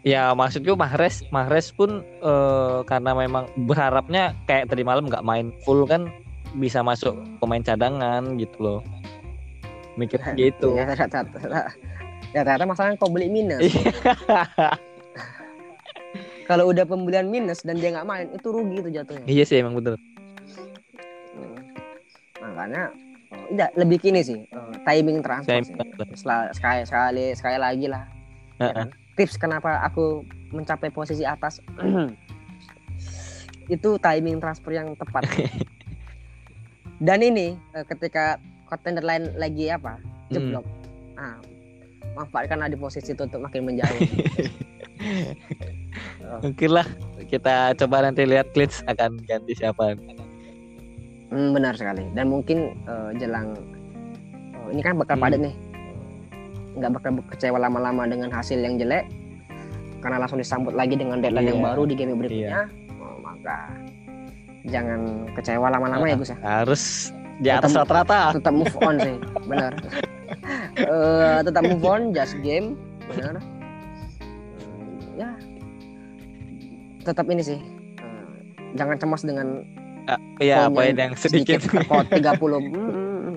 ya 0.00 0.32
maksudku 0.32 0.74
Mahrez 0.74 1.20
Mahrez 1.28 1.70
pun 1.70 2.00
eh, 2.02 2.78
karena 2.84 3.10
memang 3.12 3.46
berharapnya 3.66 4.32
kayak 4.44 4.66
tadi 4.66 4.80
malam 4.80 5.04
nggak 5.04 5.22
main 5.22 5.52
full 5.62 5.84
kan 5.84 6.08
bisa 6.56 6.80
masuk 6.80 7.14
pemain 7.38 7.60
cadangan 7.60 8.34
gitu 8.34 8.56
loh 8.58 8.80
mikir 9.94 10.18
gitu 10.40 10.74
ya 10.74 10.88
ternyata 10.88 11.20
ya 12.32 12.40
ternyata 12.42 12.64
masalahnya 12.64 12.96
kau 12.96 13.10
beli 13.10 13.28
minus 13.28 13.60
Iya. 13.60 13.92
kalau 16.48 16.66
udah 16.66 16.82
pembelian 16.82 17.28
minus 17.28 17.60
dan 17.62 17.76
dia 17.76 17.92
nggak 17.92 18.04
main 18.04 18.26
itu 18.30 18.46
rugi 18.48 18.76
itu 18.80 18.88
jatuhnya 18.90 19.24
iya 19.26 19.44
sih 19.44 19.60
emang 19.60 19.76
betul 19.76 19.96
Hmm. 21.30 21.62
makanya 22.42 22.90
oh, 23.50 23.52
tidak 23.52 23.70
lebih 23.74 23.98
kini 23.98 24.20
sih 24.20 24.38
eh, 24.40 24.74
timing 24.80 25.18
transfer 25.20 25.50
Timing 25.52 25.66
sih. 25.66 25.74
transfer. 25.74 26.06
Setelah- 26.14 26.50
sekali 26.52 26.80
sekali 26.84 27.24
sekali 27.34 27.58
lagi 27.58 27.86
lah 27.86 28.04
ya 28.56 28.62
Heeh. 28.62 28.74
kan? 28.76 28.88
tips 29.12 29.34
kenapa 29.36 29.82
aku 29.82 30.22
mencapai 30.50 30.88
posisi 30.88 31.22
atas 31.22 31.58
itu 33.68 33.90
timing 33.96 34.38
transfer 34.38 34.72
yang 34.72 34.94
tepat 34.94 35.26
dan 37.06 37.18
ini 37.18 37.54
eh, 37.72 37.84
ketika 37.84 38.38
kontender 38.64 39.02
lain 39.02 39.34
lagi 39.34 39.66
apa 39.68 39.98
Hmm. 39.98 40.38
jeblok 40.38 40.66
ah 41.16 41.34
manfaatkanlah 42.12 42.66
di 42.66 42.76
posisi 42.76 43.10
itu 43.10 43.18
untuk 43.20 43.42
makin 43.42 43.66
menjauh 43.66 43.98
mungkin 46.40 46.70
lah 46.70 46.86
kita 47.26 47.74
coba 47.74 48.06
nanti 48.06 48.22
lihat 48.24 48.46
Klitsch 48.50 48.78
akan 48.86 49.18
ganti 49.20 49.52
siapa 49.52 49.98
Hmm, 51.30 51.50
benar 51.50 51.74
sekali. 51.74 52.04
Dan 52.10 52.26
mungkin 52.28 52.74
eh, 52.84 53.10
jelang 53.16 53.54
oh, 54.56 54.68
ini 54.68 54.80
kan 54.80 54.94
bakal 54.94 55.14
Hmm. 55.14 55.24
padat 55.24 55.40
nih. 55.40 55.54
Nggak 56.72 56.90
bakal 56.92 57.10
kecewa 57.28 57.58
lama-lama 57.58 58.06
dengan 58.06 58.30
hasil 58.30 58.58
yang 58.58 58.76
jelek 58.76 59.06
karena 60.00 60.16
langsung 60.16 60.38
disambut 60.38 60.72
lagi 60.72 60.94
dengan 60.94 61.20
deadline 61.20 61.48
yang 61.48 61.60
Iya. 61.60 61.66
baru 61.66 61.82
di 61.84 61.94
game 61.94 62.14
berikutnya. 62.14 62.66
Oh, 62.96 63.16
maka 63.20 63.56
jangan 64.64 65.00
kecewa 65.32 65.66
lama-lama 65.68 66.04
ya 66.04 66.16
Gus 66.16 66.30
ya. 66.30 66.38
harus 66.40 66.82
di 67.38 67.48
atas 67.48 67.72
Tetap- 67.72 67.88
rata-rata 67.88 68.20
Tetap 68.36 68.54
move 68.54 68.76
on 68.80 68.94
sih, 68.98 69.16
benar. 69.46 69.72
Eh, 70.72 71.38
tetap 71.42 71.66
move 71.66 71.82
on, 71.82 72.14
just 72.14 72.38
game, 72.40 72.78
benar. 73.04 73.36
Hmm, 73.36 74.96
ya, 75.18 75.30
tetap 77.02 77.26
ini 77.26 77.42
sih. 77.42 77.58
eh, 77.98 78.24
jangan 78.72 78.96
cemas 78.96 79.20
dengan 79.20 79.66
ya 80.40 80.68
poin 80.72 80.94
yang 80.96 81.12
sedikit 81.16 81.60
terkot 81.64 82.06
30 82.08 82.36
hmm, 82.36 83.34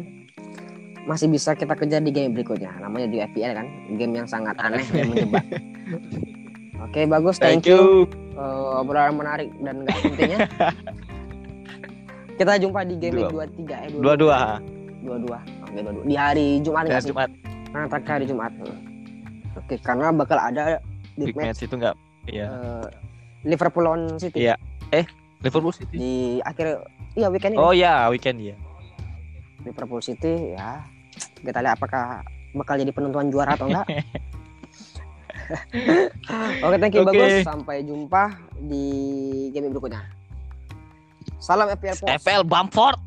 masih 1.04 1.28
bisa 1.28 1.52
kita 1.54 1.76
kejar 1.76 2.00
di 2.00 2.16
game 2.16 2.32
berikutnya. 2.32 2.72
Namanya 2.80 3.08
di 3.12 3.18
FPL 3.20 3.54
kan 3.60 3.68
game 4.00 4.14
yang 4.24 4.28
sangat 4.28 4.56
aneh 4.60 4.84
dan 4.96 5.06
menjebak 5.12 5.46
oke 6.84 7.00
bagus 7.08 7.36
thank, 7.40 7.68
you, 7.68 8.08
Eh, 8.34 8.80
obrolan 8.82 9.14
menarik 9.14 9.50
dan 9.62 9.86
nggak 9.86 9.98
pentingnya. 10.02 10.40
Kita 12.42 12.58
jumpa 12.58 12.82
di 12.82 12.98
game 12.98 13.30
Dua. 13.30 13.46
23 13.46 13.86
eh 13.86 13.90
dua-dua. 13.94 14.58
22 15.06 15.38
oke 15.70 15.80
22 16.02 16.10
di 16.10 16.16
hari 16.18 16.48
Jumat 16.66 16.84
nggak 16.90 16.98
hari 16.98 17.10
Jumat. 17.14 17.30
Karena 17.70 17.86
terakhir 17.86 18.12
hari 18.18 18.26
Jumat. 18.26 18.52
Oke 19.54 19.76
karena 19.86 20.10
bakal 20.10 20.38
ada 20.42 20.82
big, 21.14 21.30
big 21.30 21.36
match, 21.38 21.62
match 21.62 21.62
itu 21.62 21.76
enggak 21.78 21.96
iya. 22.26 22.46
Eh, 22.50 22.86
Liverpool 23.46 23.86
lawan 23.86 24.18
City. 24.18 24.50
Iya. 24.50 24.58
Liverpool 25.44 25.76
City. 25.76 25.96
Di 26.00 26.16
akhir 26.42 26.88
iya 27.14 27.28
weekend 27.28 27.54
ini. 27.54 27.60
Oh 27.60 27.76
ya 27.76 28.08
weekend 28.10 28.40
ya 28.40 28.56
Liverpool 29.68 30.00
City 30.00 30.56
ya. 30.56 30.82
Kita 31.44 31.60
lihat 31.60 31.78
apakah 31.78 32.24
bakal 32.56 32.80
jadi 32.80 32.96
penentuan 32.96 33.28
juara 33.30 33.60
atau 33.60 33.68
enggak. 33.68 33.88
Oke 36.66 36.76
thank 36.80 36.96
you 36.96 37.04
Oke. 37.04 37.12
bagus. 37.14 37.44
Sampai 37.44 37.84
jumpa 37.84 38.32
di 38.64 38.88
game 39.52 39.70
berikutnya. 39.70 40.02
Salam 41.44 41.68
FPL 41.76 42.00
Post 42.00 42.12
FPL 42.24 42.44
Bamford. 42.48 43.00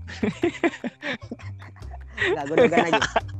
Nggak, 2.16 2.45
gue 2.49 2.57
lagi 2.68 3.01